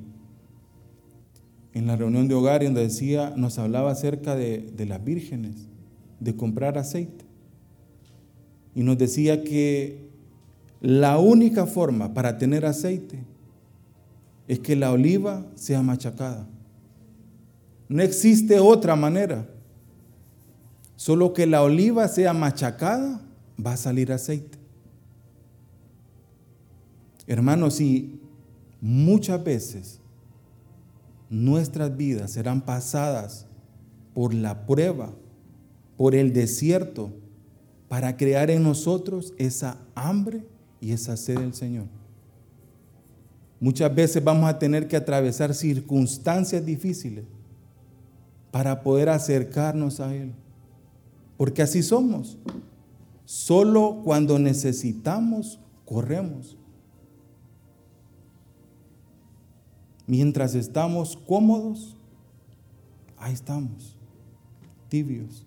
en 1.72 1.86
la 1.86 1.96
reunión 1.96 2.28
de 2.28 2.34
hogar 2.34 2.62
donde 2.62 2.82
decía, 2.82 3.32
nos 3.34 3.58
hablaba 3.58 3.90
acerca 3.90 4.36
de, 4.36 4.60
de 4.60 4.84
las 4.84 5.02
vírgenes, 5.02 5.68
de 6.20 6.36
comprar 6.36 6.76
aceite. 6.76 7.24
Y 8.74 8.82
nos 8.82 8.98
decía 8.98 9.42
que 9.42 10.07
la 10.80 11.18
única 11.18 11.66
forma 11.66 12.14
para 12.14 12.38
tener 12.38 12.64
aceite 12.64 13.24
es 14.46 14.60
que 14.60 14.76
la 14.76 14.92
oliva 14.92 15.44
sea 15.54 15.82
machacada. 15.82 16.46
No 17.88 18.02
existe 18.02 18.60
otra 18.60 18.96
manera. 18.96 19.46
Solo 20.96 21.32
que 21.32 21.46
la 21.46 21.62
oliva 21.62 22.06
sea 22.08 22.32
machacada, 22.32 23.20
va 23.64 23.72
a 23.72 23.76
salir 23.76 24.12
aceite. 24.12 24.58
Hermanos, 27.26 27.80
y 27.80 28.20
muchas 28.80 29.42
veces 29.42 30.00
nuestras 31.28 31.94
vidas 31.96 32.32
serán 32.32 32.62
pasadas 32.62 33.46
por 34.14 34.32
la 34.32 34.66
prueba, 34.66 35.12
por 35.96 36.14
el 36.14 36.32
desierto, 36.32 37.12
para 37.88 38.16
crear 38.16 38.50
en 38.50 38.62
nosotros 38.62 39.34
esa 39.38 39.78
hambre 39.94 40.42
y 40.80 40.92
esa 40.92 41.16
sed 41.16 41.38
del 41.38 41.54
Señor. 41.54 41.86
Muchas 43.60 43.92
veces 43.92 44.22
vamos 44.22 44.48
a 44.48 44.58
tener 44.58 44.86
que 44.86 44.96
atravesar 44.96 45.54
circunstancias 45.54 46.64
difíciles 46.64 47.24
para 48.50 48.82
poder 48.82 49.08
acercarnos 49.08 50.00
a 50.00 50.14
Él. 50.14 50.32
Porque 51.36 51.62
así 51.62 51.82
somos. 51.82 52.38
Solo 53.24 54.00
cuando 54.04 54.38
necesitamos, 54.38 55.58
corremos. 55.84 56.56
Mientras 60.06 60.54
estamos 60.54 61.16
cómodos, 61.16 61.96
ahí 63.18 63.34
estamos, 63.34 63.96
tibios. 64.88 65.44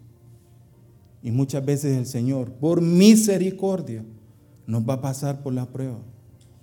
Y 1.24 1.32
muchas 1.32 1.65
veces 1.65 1.98
el 1.98 2.06
Señor, 2.06 2.52
por 2.52 2.82
misericordia, 2.82 4.04
nos 4.72 4.88
va 4.88 4.94
a 4.94 5.02
pasar 5.02 5.44
por 5.44 5.52
la 5.52 5.66
prueba 5.66 6.00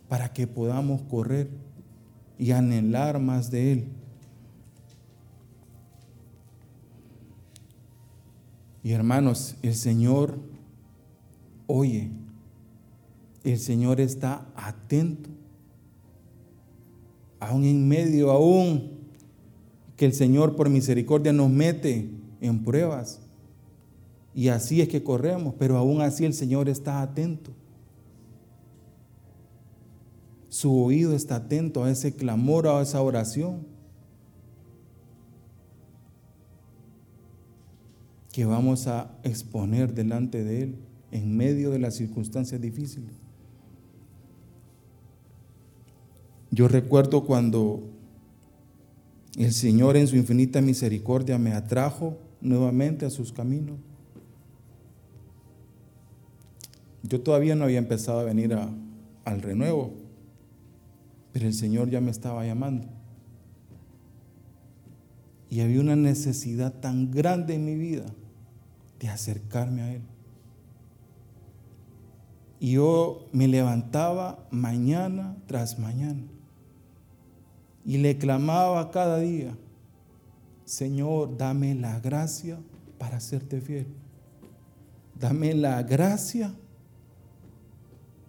para 0.09 0.33
que 0.33 0.47
podamos 0.47 1.03
correr 1.03 1.51
y 2.39 2.53
anhelar 2.53 3.21
más 3.21 3.51
de 3.51 3.73
Él. 3.73 3.89
Y 8.83 8.93
hermanos, 8.93 9.57
el 9.61 9.75
Señor 9.75 10.39
oye, 11.67 12.09
el 13.45 13.59
Señor 13.59 14.01
está 14.01 14.47
atento 14.57 15.29
aún 17.41 17.65
en 17.65 17.87
medio, 17.87 18.31
aún 18.31 19.01
que 19.97 20.07
el 20.07 20.15
Señor 20.15 20.57
por 20.57 20.71
misericordia 20.71 21.35
nos 21.35 21.51
mete 21.51 22.11
en 22.41 22.65
pruebas. 22.65 23.21
Y 24.35 24.49
así 24.49 24.81
es 24.81 24.89
que 24.89 25.03
corremos, 25.03 25.53
pero 25.59 25.77
aún 25.77 26.01
así 26.01 26.25
el 26.25 26.33
Señor 26.33 26.71
está 26.71 27.03
atento. 27.03 27.53
Su 30.49 30.83
oído 30.83 31.15
está 31.15 31.37
atento 31.37 31.85
a 31.85 31.91
ese 31.91 32.15
clamor, 32.15 32.67
a 32.67 32.81
esa 32.81 33.03
oración. 33.03 33.67
Que 38.33 38.45
vamos 38.45 38.87
a 38.87 39.11
exponer 39.25 39.95
delante 39.95 40.45
de 40.45 40.63
Él 40.63 40.77
en 41.11 41.37
medio 41.37 41.71
de 41.71 41.79
las 41.79 41.95
circunstancias 41.95 42.61
difíciles. 42.61 43.15
Yo 46.51 46.69
recuerdo 46.69 47.25
cuando 47.25 47.83
el 49.37 49.53
Señor 49.53 49.97
en 49.97 50.07
su 50.07 50.17
infinita 50.17 50.61
misericordia 50.61 51.39
me 51.39 51.53
atrajo 51.53 52.17
nuevamente 52.41 53.07
a 53.07 53.11
sus 53.11 53.33
caminos. 53.33 53.79
Yo 57.03 57.21
todavía 57.21 57.55
no 57.55 57.65
había 57.65 57.79
empezado 57.79 58.21
a 58.21 58.25
venir 58.25 58.57
al 59.25 59.43
renuevo, 59.43 59.93
el 61.47 61.55
Señor 61.55 61.91
ya 61.91 62.01
me 62.01 62.11
estaba 62.11 62.45
llamando. 62.45 62.87
Y 65.51 65.61
había 65.61 65.81
una 65.81 65.97
necesidad 65.97 66.73
tan 66.81 67.11
grande 67.11 67.55
en 67.55 67.65
mi 67.65 67.75
vida 67.75 68.07
de 69.01 69.09
acercarme 69.09 69.83
a 69.83 69.95
Él. 69.95 70.03
Y 72.61 72.73
yo 72.73 73.29
me 73.33 73.49
levantaba 73.49 74.47
mañana 74.51 75.37
tras 75.47 75.79
mañana 75.79 76.23
y 77.89 77.97
le 77.97 78.19
clamaba 78.19 78.91
cada 78.91 79.19
día, 79.19 79.57
Señor, 80.67 81.39
dame 81.39 81.75
la 81.75 81.99
gracia 82.01 82.59
para 82.99 83.19
serte 83.19 83.63
fiel. 83.63 83.87
Dame 85.19 85.55
la 85.55 85.83
gracia 85.83 86.55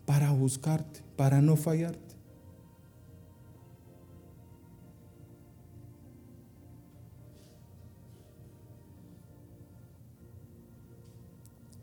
para 0.06 0.32
buscarte, 0.32 1.02
para 1.18 1.42
no 1.42 1.58
fallarte. 1.58 2.09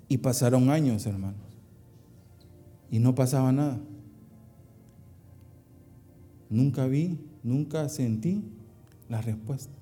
Y 0.08 0.18
pasaron 0.18 0.70
años, 0.70 1.06
hermanos 1.06 1.46
y 2.90 2.98
no 2.98 3.14
pasaba 3.14 3.52
nada. 3.52 3.78
Nunca 6.48 6.86
vi, 6.86 7.18
nunca 7.42 7.88
sentí 7.88 8.44
la 9.08 9.20
respuesta. 9.20 9.72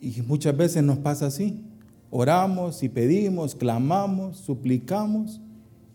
Y 0.00 0.22
muchas 0.22 0.56
veces 0.56 0.82
nos 0.82 0.98
pasa 0.98 1.26
así. 1.26 1.64
Oramos 2.10 2.82
y 2.82 2.88
pedimos, 2.88 3.54
clamamos, 3.54 4.38
suplicamos 4.38 5.40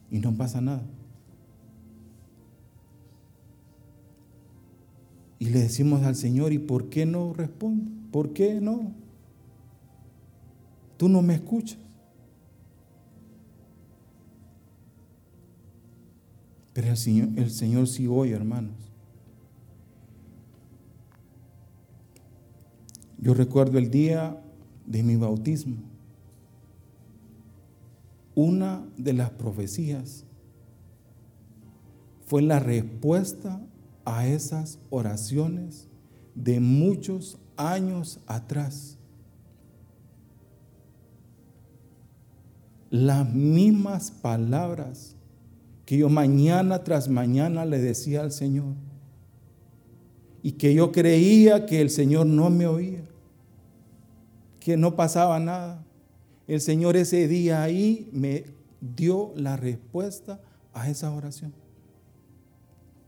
y 0.09 0.19
no 0.19 0.33
pasa 0.33 0.61
nada. 0.61 0.83
Y 5.37 5.49
le 5.49 5.59
decimos 5.59 6.03
al 6.03 6.15
Señor, 6.15 6.53
¿y 6.53 6.59
por 6.59 6.89
qué 6.89 7.05
no 7.05 7.33
responde? 7.33 7.91
¿Por 8.11 8.31
qué 8.31 8.61
no? 8.61 8.93
Tú 10.95 11.09
no 11.09 11.21
me 11.21 11.35
escuchas. 11.35 11.84
Pero 16.75 16.89
el 16.89 17.51
Señor, 17.51 17.87
sí 17.87 18.05
hoy, 18.05 18.33
hermanos. 18.33 18.75
Yo 23.17 23.33
recuerdo 23.33 23.77
el 23.77 23.89
día 23.89 24.43
de 24.85 25.01
mi 25.01 25.15
bautismo. 25.15 25.77
Una 28.35 28.85
de 28.97 29.13
las 29.13 29.29
profecías 29.29 30.25
fue 32.27 32.41
la 32.41 32.59
respuesta 32.59 33.65
a 34.03 34.27
esas 34.27 34.77
oraciones 34.89 35.87
de 36.35 36.59
muchos 36.59 37.39
años 37.55 38.19
atrás. 38.27 38.97
Las 42.89 43.33
mismas 43.33 44.11
palabras 44.11 45.14
que 45.85 45.97
yo 45.97 46.09
mañana 46.09 46.83
tras 46.83 47.07
mañana 47.09 47.65
le 47.65 47.79
decía 47.79 48.21
al 48.21 48.31
Señor 48.31 48.73
y 50.41 50.53
que 50.53 50.73
yo 50.73 50.91
creía 50.91 51.65
que 51.65 51.81
el 51.81 51.89
Señor 51.89 52.25
no 52.27 52.49
me 52.49 52.67
oía, 52.67 53.03
que 54.59 54.77
no 54.77 54.95
pasaba 54.95 55.39
nada. 55.39 55.83
El 56.47 56.61
Señor 56.61 56.95
ese 56.97 57.27
día 57.27 57.63
ahí 57.63 58.09
me 58.11 58.45
dio 58.79 59.31
la 59.35 59.57
respuesta 59.57 60.39
a 60.73 60.89
esa 60.89 61.11
oración, 61.11 61.53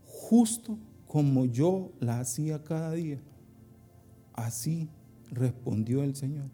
justo 0.06 0.78
como 1.06 1.46
yo 1.46 1.92
la 2.00 2.20
hacía 2.20 2.62
cada 2.62 2.92
día. 2.92 3.20
Así 4.34 4.88
respondió 5.30 6.02
el 6.02 6.16
Señor. 6.16 6.46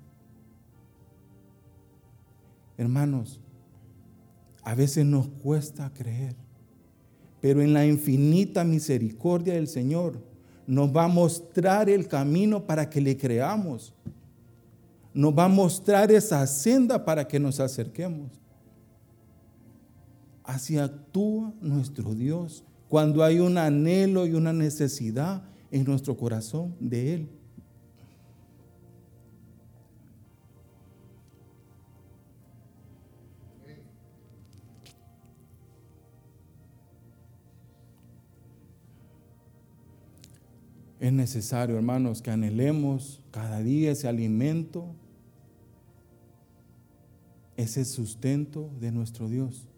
Hermanos, 2.76 3.40
a 4.64 4.74
veces 4.74 5.04
nos 5.04 5.28
cuesta 5.28 5.92
creer, 5.92 6.34
pero 7.40 7.60
en 7.60 7.74
la 7.74 7.86
infinita 7.86 8.64
misericordia 8.64 9.54
del 9.54 9.68
Señor 9.68 10.18
nos 10.66 10.94
va 10.94 11.04
a 11.04 11.08
mostrar 11.08 11.90
el 11.90 12.08
camino 12.08 12.66
para 12.66 12.88
que 12.88 13.00
le 13.00 13.16
creamos. 13.16 13.92
Nos 15.12 15.36
va 15.36 15.44
a 15.44 15.48
mostrar 15.48 16.10
esa 16.10 16.44
senda 16.46 17.04
para 17.04 17.28
que 17.28 17.38
nos 17.38 17.60
acerquemos. 17.60 18.30
Así 20.42 20.78
actúa 20.78 21.52
nuestro 21.60 22.14
Dios 22.14 22.64
cuando 22.88 23.22
hay 23.22 23.40
un 23.40 23.58
anhelo 23.58 24.26
y 24.26 24.32
una 24.32 24.52
necesidad 24.52 25.42
en 25.70 25.84
nuestro 25.84 26.16
corazón 26.16 26.74
de 26.80 27.14
Él. 27.14 27.28
Es 41.04 41.12
necesario, 41.12 41.76
hermanos, 41.76 42.22
que 42.22 42.30
anhelemos 42.30 43.20
cada 43.30 43.60
día 43.60 43.90
ese 43.90 44.08
alimento, 44.08 44.86
ese 47.58 47.84
sustento 47.84 48.70
de 48.80 48.90
nuestro 48.90 49.28
Dios. 49.28 49.68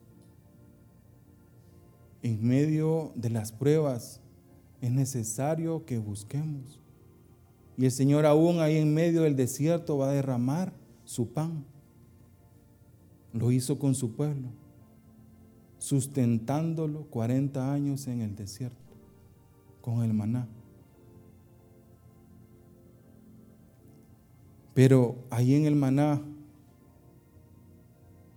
En 2.23 2.47
medio 2.47 3.11
de 3.17 3.31
las 3.31 3.51
pruebas 3.51 4.21
es 4.81 4.93
necesario 4.93 5.85
que 5.85 5.99
busquemos. 5.99 6.79
Y 7.77 7.87
el 7.87 7.91
Señor 7.91 8.25
aún 8.25 8.61
ahí 8.61 8.77
en 8.77 8.95
medio 8.95 9.23
del 9.23 9.35
desierto 9.35 9.99
va 9.99 10.11
a 10.11 10.13
derramar 10.13 10.73
su 11.03 11.31
pan. 11.33 11.65
Lo 13.33 13.51
hizo 13.51 13.81
con 13.81 13.97
su 13.97 14.13
pueblo, 14.15 14.51
sustentándolo 15.79 17.03
40 17.11 17.73
años 17.73 18.07
en 18.07 18.21
el 18.21 18.37
desierto, 18.37 18.95
con 19.81 20.05
el 20.05 20.15
maná. 20.15 20.47
Pero 24.77 25.17
ahí 25.31 25.55
en 25.55 25.65
el 25.65 25.75
maná, 25.75 26.21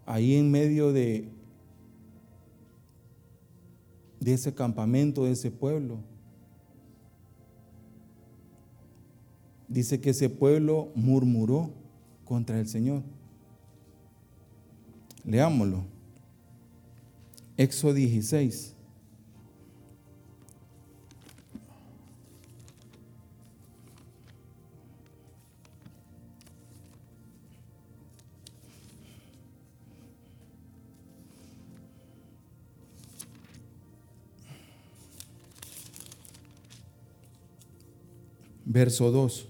ahí 0.06 0.36
en 0.36 0.50
medio 0.50 0.94
de, 0.94 1.30
ese 4.26 4.54
campamento, 4.54 5.26
de 5.26 5.32
ese 5.32 5.52
pueblo, 5.52 5.98
dice 9.68 10.00
que 10.00 10.12
ese 10.12 10.30
pueblo 10.30 10.94
murmuró 10.96 11.72
contra 12.24 12.58
el 12.58 12.70
Señor. 12.70 13.04
Leámoslo. 15.26 15.84
Éxodo 17.58 17.96
16. 17.96 18.76
Verso 38.70 39.12
2. 39.12 39.48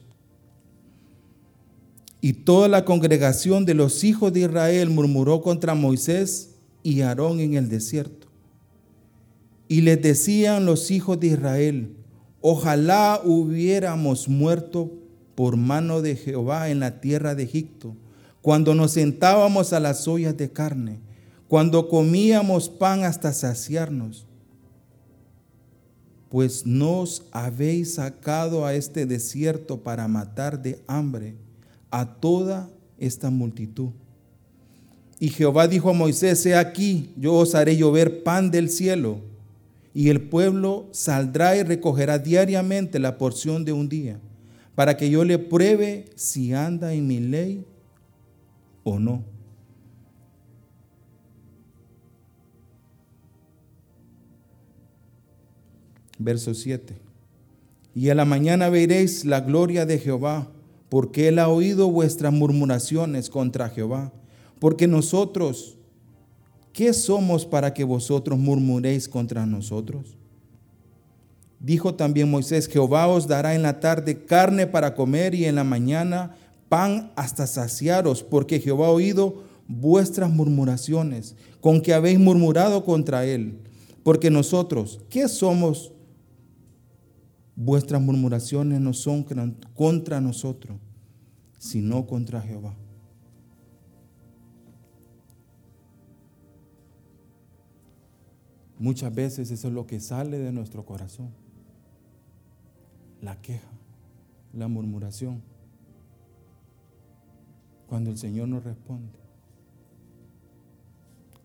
Y 2.21 2.33
toda 2.33 2.67
la 2.67 2.85
congregación 2.85 3.65
de 3.65 3.73
los 3.73 4.03
hijos 4.03 4.33
de 4.33 4.41
Israel 4.41 4.89
murmuró 4.89 5.41
contra 5.41 5.75
Moisés 5.75 6.55
y 6.83 7.01
Aarón 7.01 7.39
en 7.41 7.53
el 7.53 7.69
desierto. 7.69 8.27
Y 9.67 9.81
les 9.81 10.01
decían 10.01 10.65
los 10.65 10.89
hijos 10.89 11.19
de 11.19 11.27
Israel, 11.27 11.95
Ojalá 12.41 13.19
hubiéramos 13.23 14.29
muerto 14.29 14.89
por 15.35 15.57
mano 15.57 16.01
de 16.01 16.15
Jehová 16.15 16.69
en 16.69 16.79
la 16.79 17.01
tierra 17.01 17.35
de 17.35 17.43
Egipto, 17.43 17.95
cuando 18.41 18.73
nos 18.73 18.91
sentábamos 18.91 19.73
a 19.73 19.81
las 19.81 20.07
ollas 20.07 20.37
de 20.37 20.49
carne, 20.49 20.99
cuando 21.49 21.89
comíamos 21.89 22.69
pan 22.69 23.03
hasta 23.03 23.33
saciarnos. 23.33 24.28
Pues 26.29 26.65
nos 26.65 27.23
habéis 27.31 27.95
sacado 27.95 28.65
a 28.65 28.75
este 28.75 29.05
desierto 29.05 29.81
para 29.81 30.07
matar 30.07 30.61
de 30.61 30.79
hambre 30.87 31.35
a 31.89 32.05
toda 32.05 32.69
esta 32.97 33.29
multitud. 33.29 33.89
Y 35.19 35.29
Jehová 35.29 35.67
dijo 35.67 35.89
a 35.89 35.93
Moisés, 35.93 36.45
he 36.45 36.55
aquí, 36.55 37.11
yo 37.17 37.33
os 37.33 37.55
haré 37.55 37.75
llover 37.75 38.23
pan 38.23 38.51
del 38.51 38.69
cielo, 38.69 39.19
y 39.93 40.09
el 40.09 40.21
pueblo 40.21 40.87
saldrá 40.91 41.57
y 41.57 41.63
recogerá 41.63 42.19
diariamente 42.19 42.99
la 42.99 43.17
porción 43.17 43.65
de 43.65 43.73
un 43.73 43.89
día 43.89 44.19
para 44.79 44.95
que 44.95 45.09
yo 45.09 45.25
le 45.25 45.37
pruebe 45.37 46.05
si 46.15 46.53
anda 46.53 46.93
en 46.93 47.05
mi 47.05 47.19
ley 47.19 47.65
o 48.85 48.97
no. 48.97 49.25
Verso 56.19 56.53
7. 56.53 56.95
Y 57.95 58.09
a 58.09 58.15
la 58.15 58.25
mañana 58.25 58.69
veréis 58.69 59.25
la 59.25 59.41
gloria 59.41 59.85
de 59.85 59.97
Jehová, 59.97 60.49
porque 60.89 61.29
él 61.29 61.39
ha 61.39 61.47
oído 61.47 61.89
vuestras 61.89 62.33
murmuraciones 62.33 63.29
contra 63.29 63.69
Jehová. 63.69 64.11
Porque 64.59 64.85
nosotros, 64.85 65.77
¿qué 66.73 66.93
somos 66.93 67.45
para 67.45 67.73
que 67.73 67.83
vosotros 67.83 68.37
murmuréis 68.37 69.07
contra 69.07 69.45
nosotros? 69.45 70.17
Dijo 71.59 71.95
también 71.95 72.29
Moisés, 72.29 72.67
Jehová 72.67 73.07
os 73.07 73.27
dará 73.27 73.55
en 73.55 73.61
la 73.61 73.79
tarde 73.79 74.23
carne 74.25 74.67
para 74.67 74.95
comer 74.95 75.35
y 75.35 75.45
en 75.45 75.55
la 75.55 75.63
mañana 75.63 76.35
pan 76.67 77.11
hasta 77.15 77.47
saciaros, 77.47 78.23
porque 78.23 78.59
Jehová 78.59 78.87
ha 78.87 78.91
oído 78.91 79.43
vuestras 79.67 80.29
murmuraciones, 80.29 81.35
con 81.61 81.81
que 81.81 81.93
habéis 81.93 82.19
murmurado 82.19 82.83
contra 82.83 83.25
él. 83.25 83.59
Porque 84.03 84.29
nosotros, 84.29 84.99
¿qué 85.09 85.27
somos? 85.27 85.91
Vuestras 87.61 88.01
murmuraciones 88.01 88.79
no 88.79 88.93
son 88.93 89.25
contra 89.75 90.21
nosotros, 90.21 90.77
sino 91.57 92.07
contra 92.07 92.39
Jehová. 92.41 92.73
Muchas 98.77 99.13
veces 99.13 99.51
eso 99.51 99.67
es 99.67 99.73
lo 99.73 99.85
que 99.85 99.99
sale 99.99 100.37
de 100.37 100.53
nuestro 100.53 100.85
corazón 100.85 101.31
la 103.21 103.41
queja, 103.41 103.67
la 104.53 104.69
murmuración, 104.69 105.41
cuando 107.87 108.09
el 108.09 108.17
Señor 108.17 108.47
nos 108.47 108.63
responde. 108.63 109.19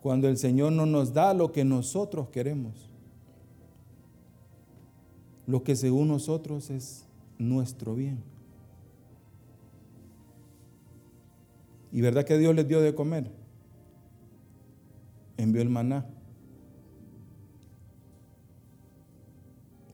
Cuando 0.00 0.28
el 0.28 0.36
Señor 0.36 0.70
no 0.70 0.86
nos 0.86 1.12
da 1.12 1.34
lo 1.34 1.50
que 1.50 1.64
nosotros 1.64 2.28
queremos. 2.28 2.93
Lo 5.46 5.62
que 5.62 5.76
según 5.76 6.08
nosotros 6.08 6.70
es 6.70 7.06
nuestro 7.38 7.94
bien. 7.94 8.22
¿Y 11.92 12.00
verdad 12.00 12.24
que 12.24 12.38
Dios 12.38 12.54
les 12.54 12.66
dio 12.66 12.80
de 12.80 12.94
comer? 12.94 13.30
Envió 15.36 15.62
el 15.62 15.68
maná. 15.68 16.06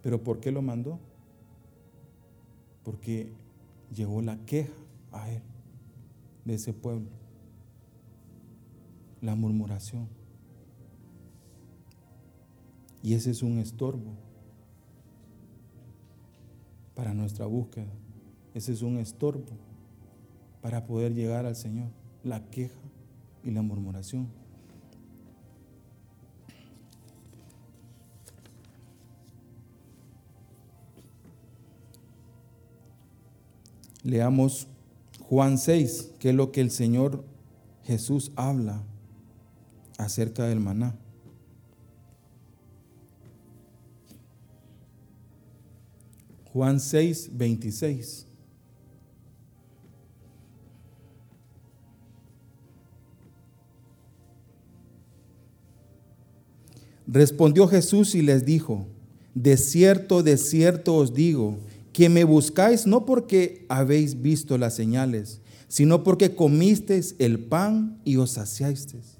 ¿Pero 0.02 0.22
por 0.22 0.40
qué 0.40 0.50
lo 0.50 0.62
mandó? 0.62 0.98
porque 2.84 3.32
llegó 3.94 4.22
la 4.22 4.36
queja 4.46 4.72
a 5.12 5.30
él 5.30 5.42
de 6.44 6.54
ese 6.54 6.72
pueblo, 6.72 7.08
la 9.20 9.34
murmuración. 9.34 10.08
Y 13.02 13.14
ese 13.14 13.30
es 13.30 13.42
un 13.42 13.58
estorbo 13.58 14.12
para 17.00 17.14
nuestra 17.14 17.46
búsqueda. 17.46 17.86
Ese 18.52 18.74
es 18.74 18.82
un 18.82 18.98
estorbo 18.98 19.56
para 20.60 20.84
poder 20.84 21.14
llegar 21.14 21.46
al 21.46 21.56
Señor, 21.56 21.88
la 22.22 22.44
queja 22.50 22.78
y 23.42 23.52
la 23.52 23.62
murmuración. 23.62 24.28
Leamos 34.02 34.68
Juan 35.22 35.56
6, 35.56 36.12
que 36.18 36.28
es 36.28 36.34
lo 36.34 36.52
que 36.52 36.60
el 36.60 36.70
Señor 36.70 37.24
Jesús 37.84 38.30
habla 38.36 38.82
acerca 39.96 40.44
del 40.44 40.60
maná. 40.60 40.96
Juan 46.52 46.80
6, 46.80 47.30
26. 47.32 48.26
Respondió 57.06 57.66
Jesús 57.66 58.14
y 58.14 58.22
les 58.22 58.44
dijo, 58.44 58.86
de 59.34 59.56
cierto, 59.56 60.22
de 60.22 60.36
cierto 60.36 60.96
os 60.96 61.12
digo, 61.12 61.58
que 61.92 62.08
me 62.08 62.24
buscáis 62.24 62.86
no 62.86 63.04
porque 63.04 63.66
habéis 63.68 64.22
visto 64.22 64.58
las 64.58 64.74
señales, 64.74 65.40
sino 65.66 66.04
porque 66.04 66.34
comisteis 66.34 67.16
el 67.18 67.38
pan 67.40 68.00
y 68.04 68.16
os 68.16 68.32
saciasteis. 68.32 69.18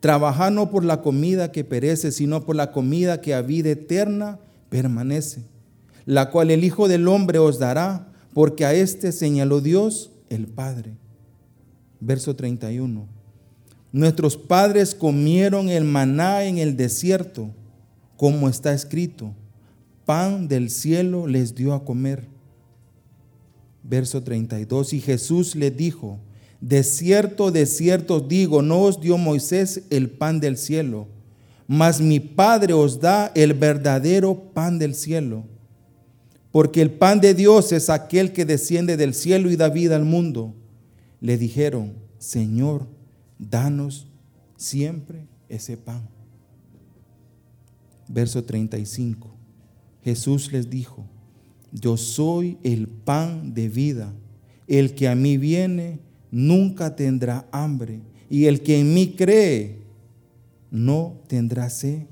Trabajad 0.00 0.50
no 0.50 0.70
por 0.70 0.84
la 0.84 1.02
comida 1.02 1.52
que 1.52 1.64
perece, 1.64 2.10
sino 2.12 2.44
por 2.44 2.56
la 2.56 2.72
comida 2.72 3.20
que 3.20 3.34
a 3.34 3.42
vida 3.42 3.70
eterna 3.70 4.38
permanece, 4.68 5.42
la 6.04 6.30
cual 6.30 6.50
el 6.50 6.64
Hijo 6.64 6.88
del 6.88 7.08
Hombre 7.08 7.38
os 7.38 7.58
dará, 7.58 8.12
porque 8.34 8.64
a 8.64 8.74
éste 8.74 9.12
señaló 9.12 9.60
Dios 9.60 10.10
el 10.28 10.46
Padre. 10.46 10.92
Verso 12.00 12.34
31. 12.34 13.06
Nuestros 13.92 14.36
padres 14.36 14.94
comieron 14.94 15.68
el 15.68 15.84
maná 15.84 16.44
en 16.44 16.58
el 16.58 16.76
desierto, 16.76 17.50
como 18.16 18.48
está 18.48 18.72
escrito 18.72 19.34
pan 20.04 20.48
del 20.48 20.70
cielo 20.70 21.26
les 21.26 21.54
dio 21.54 21.74
a 21.74 21.84
comer. 21.84 22.26
Verso 23.82 24.22
32, 24.22 24.92
y 24.92 25.00
Jesús 25.00 25.56
le 25.56 25.70
dijo, 25.70 26.18
de 26.60 26.84
cierto, 26.84 27.50
de 27.50 27.66
cierto 27.66 28.20
digo, 28.20 28.62
no 28.62 28.82
os 28.82 29.00
dio 29.00 29.18
Moisés 29.18 29.82
el 29.90 30.10
pan 30.10 30.38
del 30.38 30.56
cielo, 30.56 31.08
mas 31.66 32.00
mi 32.00 32.20
Padre 32.20 32.74
os 32.74 33.00
da 33.00 33.32
el 33.34 33.54
verdadero 33.54 34.34
pan 34.52 34.78
del 34.78 34.94
cielo. 34.94 35.44
Porque 36.52 36.82
el 36.82 36.90
pan 36.90 37.20
de 37.20 37.34
Dios 37.34 37.72
es 37.72 37.88
aquel 37.90 38.32
que 38.32 38.44
desciende 38.44 38.96
del 38.96 39.14
cielo 39.14 39.50
y 39.50 39.56
da 39.56 39.70
vida 39.70 39.96
al 39.96 40.04
mundo. 40.04 40.54
Le 41.20 41.38
dijeron, 41.38 41.94
Señor, 42.18 42.86
danos 43.38 44.06
siempre 44.56 45.26
ese 45.48 45.78
pan. 45.78 46.08
Verso 48.06 48.44
35. 48.44 49.34
Jesús 50.04 50.52
les 50.52 50.68
dijo, 50.68 51.06
yo 51.72 51.96
soy 51.96 52.58
el 52.62 52.86
pan 52.86 53.54
de 53.54 53.68
vida. 53.70 54.12
El 54.66 54.94
que 54.94 55.08
a 55.08 55.14
mí 55.14 55.38
viene 55.38 56.00
nunca 56.30 56.94
tendrá 56.94 57.48
hambre. 57.50 58.00
Y 58.28 58.44
el 58.44 58.62
que 58.62 58.78
en 58.78 58.92
mí 58.92 59.14
cree 59.16 59.78
no 60.70 61.20
tendrá 61.28 61.70
sed 61.70 62.02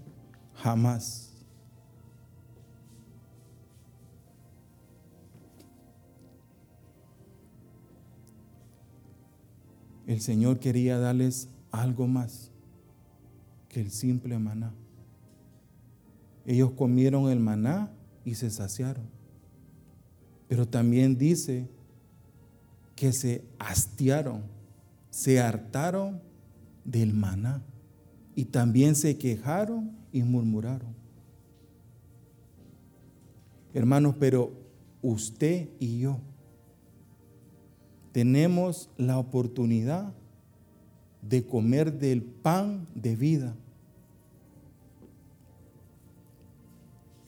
jamás. 0.55 1.30
El 10.11 10.21
Señor 10.21 10.59
quería 10.59 10.99
darles 10.99 11.49
algo 11.71 12.09
más 12.09 12.51
que 13.69 13.81
el 13.81 13.93
simple 13.93 14.41
maná. 14.41 14.75
Ellos 16.45 16.73
comieron 16.73 17.31
el 17.31 17.39
maná 17.39 17.93
y 18.25 18.35
se 18.35 18.51
saciaron. 18.51 19.05
Pero 20.49 20.67
también 20.67 21.17
dice 21.17 21.69
que 22.97 23.13
se 23.13 23.45
hastiaron, 23.61 24.43
se 25.11 25.39
hartaron 25.39 26.21
del 26.85 27.15
maná 27.15 27.63
y 28.35 28.47
también 28.47 28.97
se 28.97 29.17
quejaron 29.17 29.93
y 30.11 30.25
murmuraron. 30.25 30.93
Hermanos, 33.73 34.17
pero 34.19 34.53
usted 35.03 35.69
y 35.79 36.01
yo 36.01 36.19
tenemos 38.13 38.91
la 38.97 39.19
oportunidad 39.19 40.13
de 41.23 41.45
comer 41.45 41.93
del 41.99 42.23
pan 42.23 42.87
de 42.95 43.17
vida 43.17 43.55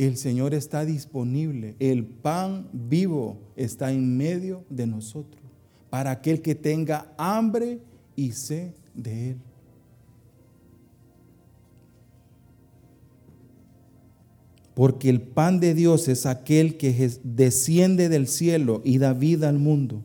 El 0.07 0.17
Señor 0.17 0.53
está 0.53 0.85
disponible. 0.85 1.77
El 1.79 2.05
pan 2.05 2.69
vivo 2.73 3.39
está 3.55 3.93
en 3.93 4.17
medio 4.17 4.65
de 4.69 4.87
nosotros. 4.87 5.41
Para 5.91 6.11
aquel 6.11 6.43
que 6.43 6.57
tenga 6.57 7.13
hambre 7.17 7.81
y 8.17 8.33
sed 8.33 8.73
de 8.95 9.31
Él. 9.31 9.37
Porque 14.75 15.09
el 15.09 15.21
pan 15.21 15.61
de 15.61 15.73
Dios 15.73 16.09
es 16.09 16.27
aquel 16.27 16.79
que 16.79 17.11
desciende 17.23 18.09
del 18.09 18.27
cielo 18.27 18.81
y 18.85 18.99
da 18.99 19.13
vida 19.13 19.51
al 19.51 19.59
mundo. 19.59 20.03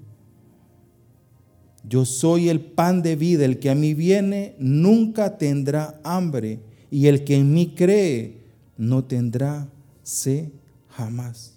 Yo 1.88 2.04
soy 2.04 2.50
el 2.50 2.60
pan 2.60 3.02
de 3.02 3.16
vida, 3.16 3.46
el 3.46 3.60
que 3.60 3.70
a 3.70 3.76
mí 3.76 3.94
viene 3.94 4.56
nunca 4.60 5.38
tendrá 5.38 6.00
hambre, 6.04 6.60
y 6.92 7.08
el 7.08 7.24
que 7.24 7.38
en 7.38 7.54
mí 7.54 7.74
cree 7.76 8.42
no 8.78 9.06
tendrá 9.06 9.70
sed 10.04 10.50
jamás. 10.90 11.54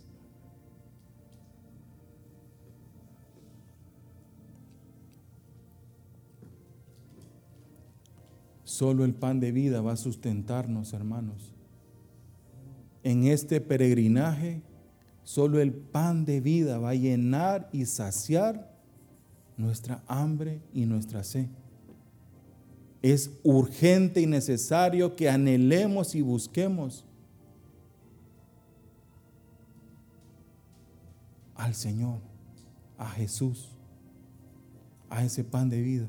Solo 8.64 9.04
el 9.04 9.14
pan 9.14 9.40
de 9.40 9.50
vida 9.50 9.80
va 9.80 9.92
a 9.92 9.96
sustentarnos, 9.96 10.92
hermanos. 10.92 11.52
En 13.02 13.24
este 13.24 13.60
peregrinaje, 13.60 14.62
solo 15.24 15.60
el 15.60 15.72
pan 15.72 16.24
de 16.24 16.40
vida 16.40 16.78
va 16.78 16.90
a 16.90 16.94
llenar 16.94 17.68
y 17.72 17.86
saciar 17.86 18.69
nuestra 19.60 20.02
hambre 20.06 20.60
y 20.72 20.86
nuestra 20.86 21.22
sed. 21.22 21.46
Es 23.02 23.30
urgente 23.42 24.20
y 24.20 24.26
necesario 24.26 25.16
que 25.16 25.30
anhelemos 25.30 26.14
y 26.14 26.20
busquemos 26.20 27.04
al 31.54 31.74
Señor, 31.74 32.20
a 32.98 33.08
Jesús, 33.10 33.70
a 35.08 35.24
ese 35.24 35.44
pan 35.44 35.68
de 35.68 35.80
vida. 35.80 36.08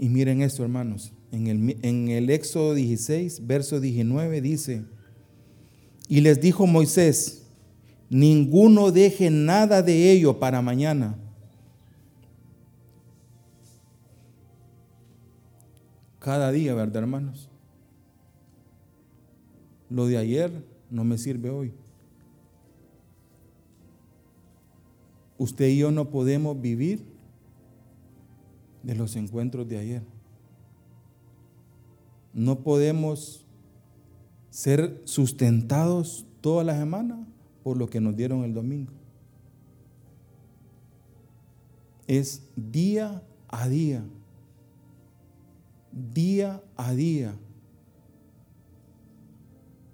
Y 0.00 0.08
miren 0.08 0.40
esto, 0.40 0.62
hermanos. 0.62 1.12
En 1.30 1.46
el, 1.46 1.76
en 1.82 2.08
el 2.08 2.30
Éxodo 2.30 2.72
16, 2.72 3.46
verso 3.46 3.80
19 3.80 4.40
dice, 4.40 4.82
y 6.08 6.22
les 6.22 6.40
dijo 6.40 6.66
Moisés, 6.66 7.46
ninguno 8.08 8.92
deje 8.92 9.28
nada 9.28 9.82
de 9.82 10.10
ello 10.10 10.40
para 10.40 10.62
mañana. 10.62 11.18
Cada 16.18 16.50
día, 16.50 16.72
¿verdad, 16.74 17.02
hermanos? 17.02 17.50
Lo 19.90 20.06
de 20.06 20.16
ayer 20.16 20.50
no 20.88 21.04
me 21.04 21.18
sirve 21.18 21.50
hoy. 21.50 21.74
Usted 25.36 25.68
y 25.68 25.76
yo 25.76 25.90
no 25.90 26.08
podemos 26.08 26.58
vivir 26.58 27.09
de 28.82 28.94
los 28.94 29.16
encuentros 29.16 29.68
de 29.68 29.78
ayer. 29.78 30.02
No 32.32 32.60
podemos 32.60 33.46
ser 34.50 35.00
sustentados 35.04 36.26
toda 36.40 36.64
la 36.64 36.76
semana 36.76 37.26
por 37.62 37.76
lo 37.76 37.88
que 37.88 38.00
nos 38.00 38.16
dieron 38.16 38.44
el 38.44 38.54
domingo. 38.54 38.92
Es 42.06 42.42
día 42.56 43.22
a 43.48 43.68
día, 43.68 44.04
día 45.92 46.62
a 46.76 46.92
día, 46.92 47.36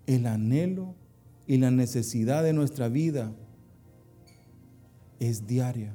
el 0.07 0.27
anhelo 0.27 0.95
y 1.47 1.59
la 1.59 1.71
necesidad 1.71 2.43
de 2.43 2.53
nuestra 2.53 2.89
vida 2.89 3.33
es 5.21 5.47
diaria. 5.47 5.95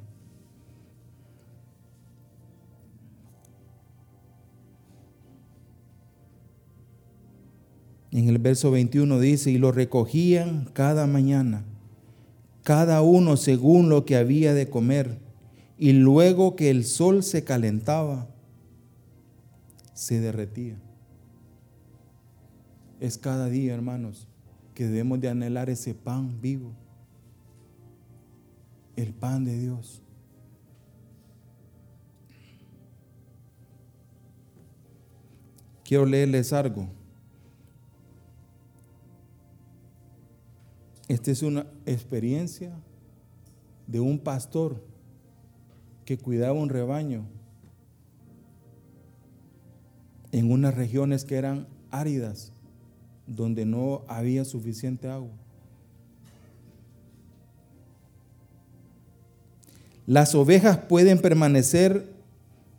En 8.12 8.28
el 8.28 8.39
verso 8.39 8.71
21 8.71 9.19
dice, 9.19 9.52
y 9.52 9.58
lo 9.58 9.71
recogían 9.71 10.69
cada 10.74 11.08
mañana, 11.08 11.63
cada 12.63 13.02
uno 13.02 13.38
según 13.38 13.88
lo 13.88 14.06
que 14.06 14.17
había 14.17 14.54
de 14.54 14.69
comer, 14.69 15.17
y 15.78 15.93
luego 15.93 16.58
que 16.58 16.69
el 16.69 16.84
sol 16.84 17.24
se 17.24 17.45
calentaba, 17.45 18.28
se 19.93 20.19
derretía. 20.19 20.76
Es 23.00 23.17
cada 23.17 23.47
día, 23.47 23.74
hermanos, 23.74 24.28
que 24.76 24.86
debemos 24.86 25.21
de 25.21 25.30
anhelar 25.30 25.69
ese 25.69 25.95
pan 25.95 26.41
vivo, 26.41 26.74
el 28.97 29.13
pan 29.13 29.45
de 29.45 29.58
Dios. 29.58 30.02
Quiero 35.86 36.06
leerles 36.06 36.54
algo 36.54 37.01
Esta 41.12 41.30
es 41.30 41.43
una 41.43 41.67
experiencia 41.86 42.71
de 43.86 44.00
un 44.00 44.17
pastor 44.17 44.82
que 46.06 46.17
cuidaba 46.17 46.54
un 46.54 46.69
rebaño 46.69 47.26
en 50.32 50.50
unas 50.50 50.74
regiones 50.74 51.26
que 51.26 51.36
eran 51.36 51.67
áridas, 51.89 52.54
donde 53.28 53.65
no 53.65 54.04
había 54.08 54.45
suficiente 54.45 55.10
agua. 55.10 55.34
Las 60.08 60.34
ovejas 60.34 60.78
pueden 60.78 61.19
permanecer 61.19 62.10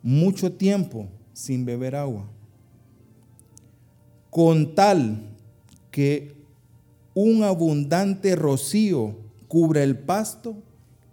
mucho 0.01 0.51
tiempo 0.51 1.07
sin 1.33 1.65
beber 1.65 1.95
agua, 1.95 2.27
con 4.31 4.73
tal 4.73 5.29
que 5.91 6.42
un 7.13 7.43
abundante 7.43 8.35
rocío 8.35 9.15
cubre 9.47 9.83
el 9.83 9.97
pasto 9.97 10.55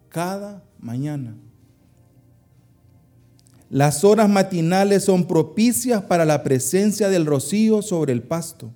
cada 0.08 0.62
mañana. 0.78 1.34
Las 3.68 4.02
horas 4.02 4.28
matinales 4.28 5.04
son 5.04 5.26
propicias 5.26 6.02
para 6.02 6.24
la 6.24 6.42
presencia 6.42 7.08
del 7.08 7.24
rocío 7.24 7.82
sobre 7.82 8.12
el 8.12 8.22
pasto 8.22 8.72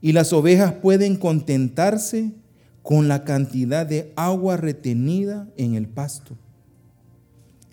y 0.00 0.12
las 0.12 0.32
ovejas 0.32 0.74
pueden 0.74 1.16
contentarse 1.16 2.32
con 2.82 3.08
la 3.08 3.24
cantidad 3.24 3.86
de 3.86 4.12
agua 4.14 4.56
retenida 4.56 5.48
en 5.56 5.74
el 5.74 5.88
pasto. 5.88 6.36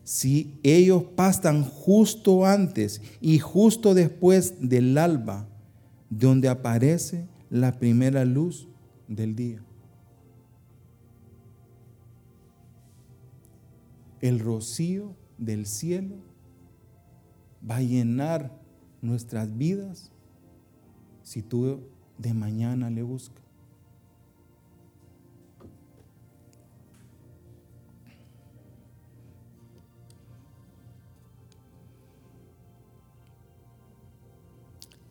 Si 0.03 0.57
ellos 0.63 1.03
pastan 1.15 1.63
justo 1.63 2.45
antes 2.45 3.01
y 3.19 3.37
justo 3.39 3.93
después 3.93 4.55
del 4.61 4.97
alba, 4.97 5.45
donde 6.09 6.47
aparece 6.47 7.27
la 7.51 7.73
primera 7.73 8.23
luz 8.23 8.69
del 9.09 9.35
día. 9.35 9.61
El 14.21 14.39
rocío 14.39 15.17
del 15.37 15.65
cielo 15.65 16.15
va 17.69 17.77
a 17.77 17.81
llenar 17.81 18.57
nuestras 19.01 19.57
vidas 19.57 20.13
si 21.23 21.43
tú 21.43 21.81
de 22.17 22.33
mañana 22.33 22.89
le 22.89 23.03
buscas. 23.03 23.43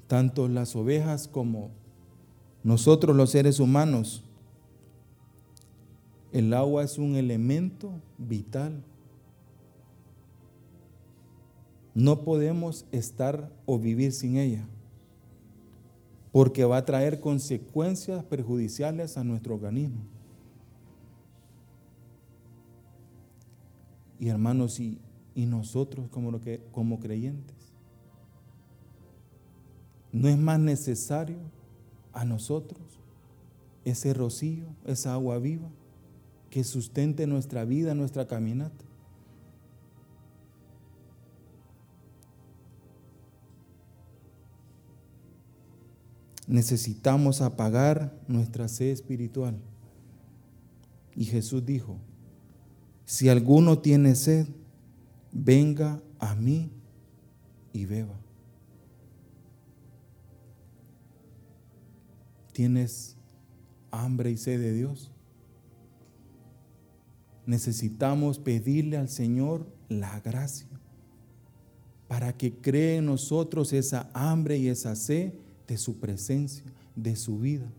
Tanto 0.06 0.48
las 0.48 0.74
ovejas 0.74 1.28
como 1.28 1.79
nosotros 2.62 3.16
los 3.16 3.30
seres 3.30 3.58
humanos, 3.58 4.22
el 6.32 6.52
agua 6.54 6.84
es 6.84 6.98
un 6.98 7.16
elemento 7.16 7.90
vital. 8.18 8.82
No 11.94 12.22
podemos 12.22 12.86
estar 12.92 13.50
o 13.66 13.78
vivir 13.78 14.12
sin 14.12 14.36
ella, 14.36 14.64
porque 16.32 16.64
va 16.64 16.76
a 16.76 16.84
traer 16.84 17.20
consecuencias 17.20 18.22
perjudiciales 18.24 19.16
a 19.16 19.24
nuestro 19.24 19.54
organismo. 19.54 20.02
Y 24.20 24.28
hermanos, 24.28 24.78
y, 24.78 25.00
y 25.34 25.46
nosotros 25.46 26.08
como, 26.10 26.30
lo 26.30 26.40
que, 26.40 26.62
como 26.72 27.00
creyentes, 27.00 27.56
¿no 30.12 30.28
es 30.28 30.36
más 30.36 30.60
necesario 30.60 31.38
a 32.12 32.24
nosotros 32.24 32.80
ese 33.84 34.12
rocío, 34.14 34.66
esa 34.84 35.14
agua 35.14 35.38
viva 35.38 35.68
que 36.50 36.64
sustente 36.64 37.26
nuestra 37.26 37.64
vida, 37.64 37.94
nuestra 37.94 38.26
caminata? 38.26 38.84
necesitamos 46.50 47.42
apagar 47.42 48.12
nuestra 48.26 48.66
sed 48.66 48.88
espiritual. 48.88 49.56
Y 51.14 51.24
Jesús 51.24 51.64
dijo, 51.64 51.96
si 53.04 53.28
alguno 53.28 53.78
tiene 53.78 54.16
sed, 54.16 54.48
venga 55.30 56.02
a 56.18 56.34
mí 56.34 56.72
y 57.72 57.86
beba. 57.86 58.19
¿Tienes 62.52 63.16
hambre 63.90 64.30
y 64.30 64.36
sed 64.36 64.60
de 64.60 64.72
Dios? 64.72 65.10
Necesitamos 67.46 68.38
pedirle 68.38 68.96
al 68.96 69.08
Señor 69.08 69.66
la 69.88 70.20
gracia 70.20 70.68
para 72.08 72.32
que 72.32 72.52
cree 72.52 72.96
en 72.96 73.06
nosotros 73.06 73.72
esa 73.72 74.10
hambre 74.14 74.58
y 74.58 74.68
esa 74.68 74.96
sed 74.96 75.32
de 75.68 75.78
su 75.78 76.00
presencia, 76.00 76.64
de 76.96 77.14
su 77.14 77.38
vida, 77.38 77.70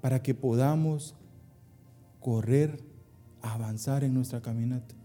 para 0.00 0.20
que 0.20 0.34
podamos 0.34 1.14
correr, 2.18 2.82
avanzar 3.40 4.02
en 4.02 4.14
nuestra 4.14 4.42
caminata. 4.42 4.99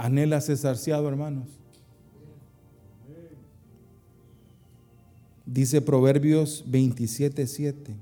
Anhela 0.00 0.40
ser 0.40 0.56
saciado, 0.56 1.06
hermanos. 1.08 1.46
Dice 5.44 5.82
Proverbios 5.82 6.64
27:7, 6.70 7.96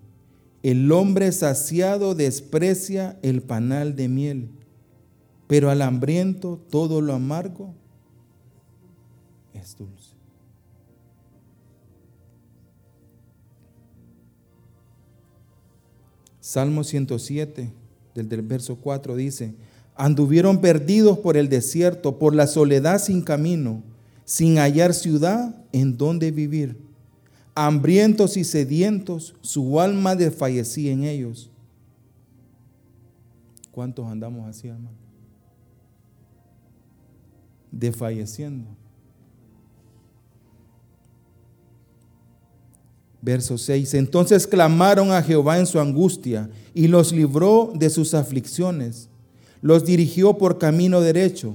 el 0.62 0.92
hombre 0.92 1.32
saciado 1.32 2.14
desprecia 2.14 3.18
el 3.22 3.42
panal 3.42 3.96
de 3.96 4.06
miel, 4.06 4.48
pero 5.48 5.70
al 5.70 5.82
hambriento 5.82 6.60
todo 6.70 7.00
lo 7.00 7.14
amargo 7.14 7.74
es 9.52 9.76
dulce. 9.76 10.12
Salmo 16.38 16.84
107, 16.84 17.72
del, 18.14 18.28
del 18.28 18.42
verso 18.42 18.76
4 18.76 19.16
dice, 19.16 19.56
anduvieron 19.98 20.62
perdidos 20.62 21.18
por 21.18 21.36
el 21.36 21.50
desierto, 21.50 22.18
por 22.18 22.34
la 22.34 22.46
soledad 22.46 22.98
sin 22.98 23.20
camino, 23.20 23.82
sin 24.24 24.56
hallar 24.56 24.94
ciudad 24.94 25.54
en 25.72 25.98
donde 25.98 26.30
vivir 26.30 26.88
hambrientos 27.60 28.36
y 28.36 28.44
sedientos, 28.44 29.34
su 29.40 29.80
alma 29.80 30.14
desfallecía 30.14 30.92
en 30.92 31.02
ellos. 31.02 31.50
¿Cuántos 33.72 34.06
andamos 34.06 34.48
así, 34.48 34.68
hermano? 34.68 34.96
Desfalleciendo. 37.72 38.64
Verso 43.20 43.58
6. 43.58 43.94
Entonces 43.94 44.46
clamaron 44.46 45.10
a 45.10 45.20
Jehová 45.20 45.58
en 45.58 45.66
su 45.66 45.80
angustia 45.80 46.48
y 46.72 46.86
los 46.86 47.10
libró 47.10 47.72
de 47.74 47.90
sus 47.90 48.14
aflicciones. 48.14 49.08
Los 49.60 49.84
dirigió 49.84 50.38
por 50.38 50.58
camino 50.58 51.00
derecho 51.00 51.54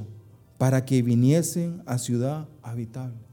para 0.57 0.85
que 0.85 1.01
viniesen 1.01 1.81
a 1.85 1.97
ciudad 1.97 2.47
habitable. 2.61 3.23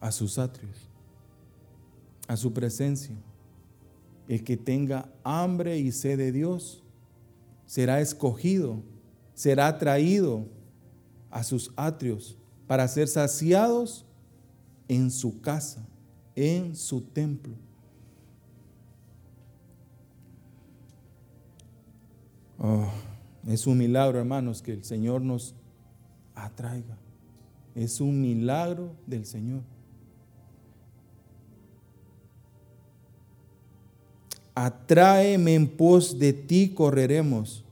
a 0.00 0.10
sus 0.10 0.38
atrios, 0.38 0.76
a 2.26 2.36
su 2.36 2.52
presencia. 2.52 3.14
El 4.26 4.42
que 4.42 4.56
tenga 4.56 5.12
hambre 5.22 5.78
y 5.78 5.92
sed 5.92 6.16
de 6.18 6.32
Dios 6.32 6.82
será 7.66 8.00
escogido, 8.00 8.82
será 9.34 9.76
traído 9.78 10.46
a 11.30 11.44
sus 11.44 11.70
atrios 11.76 12.36
para 12.66 12.88
ser 12.88 13.08
saciados 13.08 14.06
en 14.88 15.10
su 15.10 15.40
casa, 15.40 15.86
en 16.34 16.74
su 16.74 17.00
templo. 17.00 17.54
Oh, 22.62 22.86
es 23.46 23.66
un 23.66 23.78
milagro, 23.78 24.18
hermanos, 24.18 24.60
que 24.60 24.72
el 24.72 24.84
Señor 24.84 25.22
nos 25.22 25.54
atraiga. 26.34 26.98
Es 27.74 28.00
un 28.00 28.20
milagro 28.20 28.92
del 29.06 29.24
Señor. 29.24 29.62
Atráeme 34.54 35.54
en 35.54 35.66
pos 35.66 36.18
de 36.18 36.34
ti, 36.34 36.74
correremos. 36.74 37.64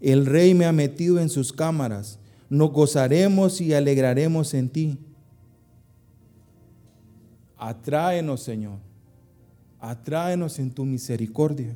El 0.00 0.24
rey 0.24 0.54
me 0.54 0.64
ha 0.64 0.72
metido 0.72 1.20
en 1.20 1.28
sus 1.28 1.52
cámaras. 1.52 2.18
Nos 2.48 2.72
gozaremos 2.72 3.60
y 3.60 3.74
alegraremos 3.74 4.54
en 4.54 4.70
ti. 4.70 4.98
Atráenos, 7.58 8.42
Señor. 8.42 8.78
Atráenos 9.78 10.58
en 10.58 10.70
tu 10.70 10.86
misericordia. 10.86 11.74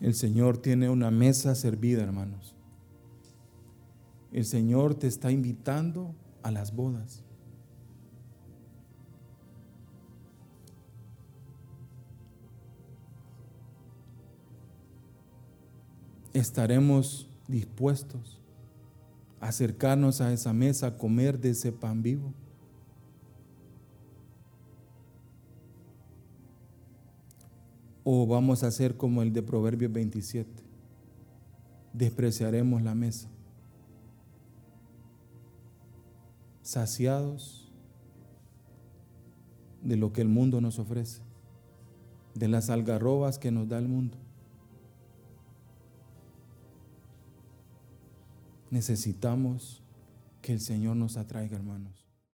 El 0.00 0.14
Señor 0.14 0.58
tiene 0.58 0.88
una 0.88 1.10
mesa 1.10 1.54
servida, 1.54 2.02
hermanos. 2.02 2.54
El 4.32 4.44
Señor 4.44 4.94
te 4.94 5.06
está 5.06 5.32
invitando 5.32 6.14
a 6.42 6.50
las 6.50 6.74
bodas. 6.74 7.24
Estaremos 16.32 17.28
dispuestos 17.48 18.38
a 19.40 19.48
acercarnos 19.48 20.20
a 20.20 20.32
esa 20.32 20.52
mesa, 20.52 20.88
a 20.88 20.96
comer 20.96 21.40
de 21.40 21.50
ese 21.50 21.72
pan 21.72 22.02
vivo. 22.02 22.32
¿O 28.10 28.26
vamos 28.26 28.64
a 28.64 28.68
hacer 28.68 28.96
como 28.96 29.20
el 29.20 29.34
de 29.34 29.42
Proverbios 29.42 29.92
27? 29.92 30.50
Despreciaremos 31.92 32.80
la 32.80 32.94
mesa. 32.94 33.28
Saciados 36.62 37.70
de 39.82 39.98
lo 39.98 40.14
que 40.14 40.22
el 40.22 40.28
mundo 40.28 40.62
nos 40.62 40.78
ofrece, 40.78 41.20
de 42.34 42.48
las 42.48 42.70
algarrobas 42.70 43.38
que 43.38 43.50
nos 43.50 43.68
da 43.68 43.78
el 43.78 43.88
mundo. 43.88 44.16
Necesitamos 48.70 49.82
que 50.40 50.54
el 50.54 50.60
Señor 50.60 50.96
nos 50.96 51.18
atraiga, 51.18 51.58
hermanos. 51.58 52.07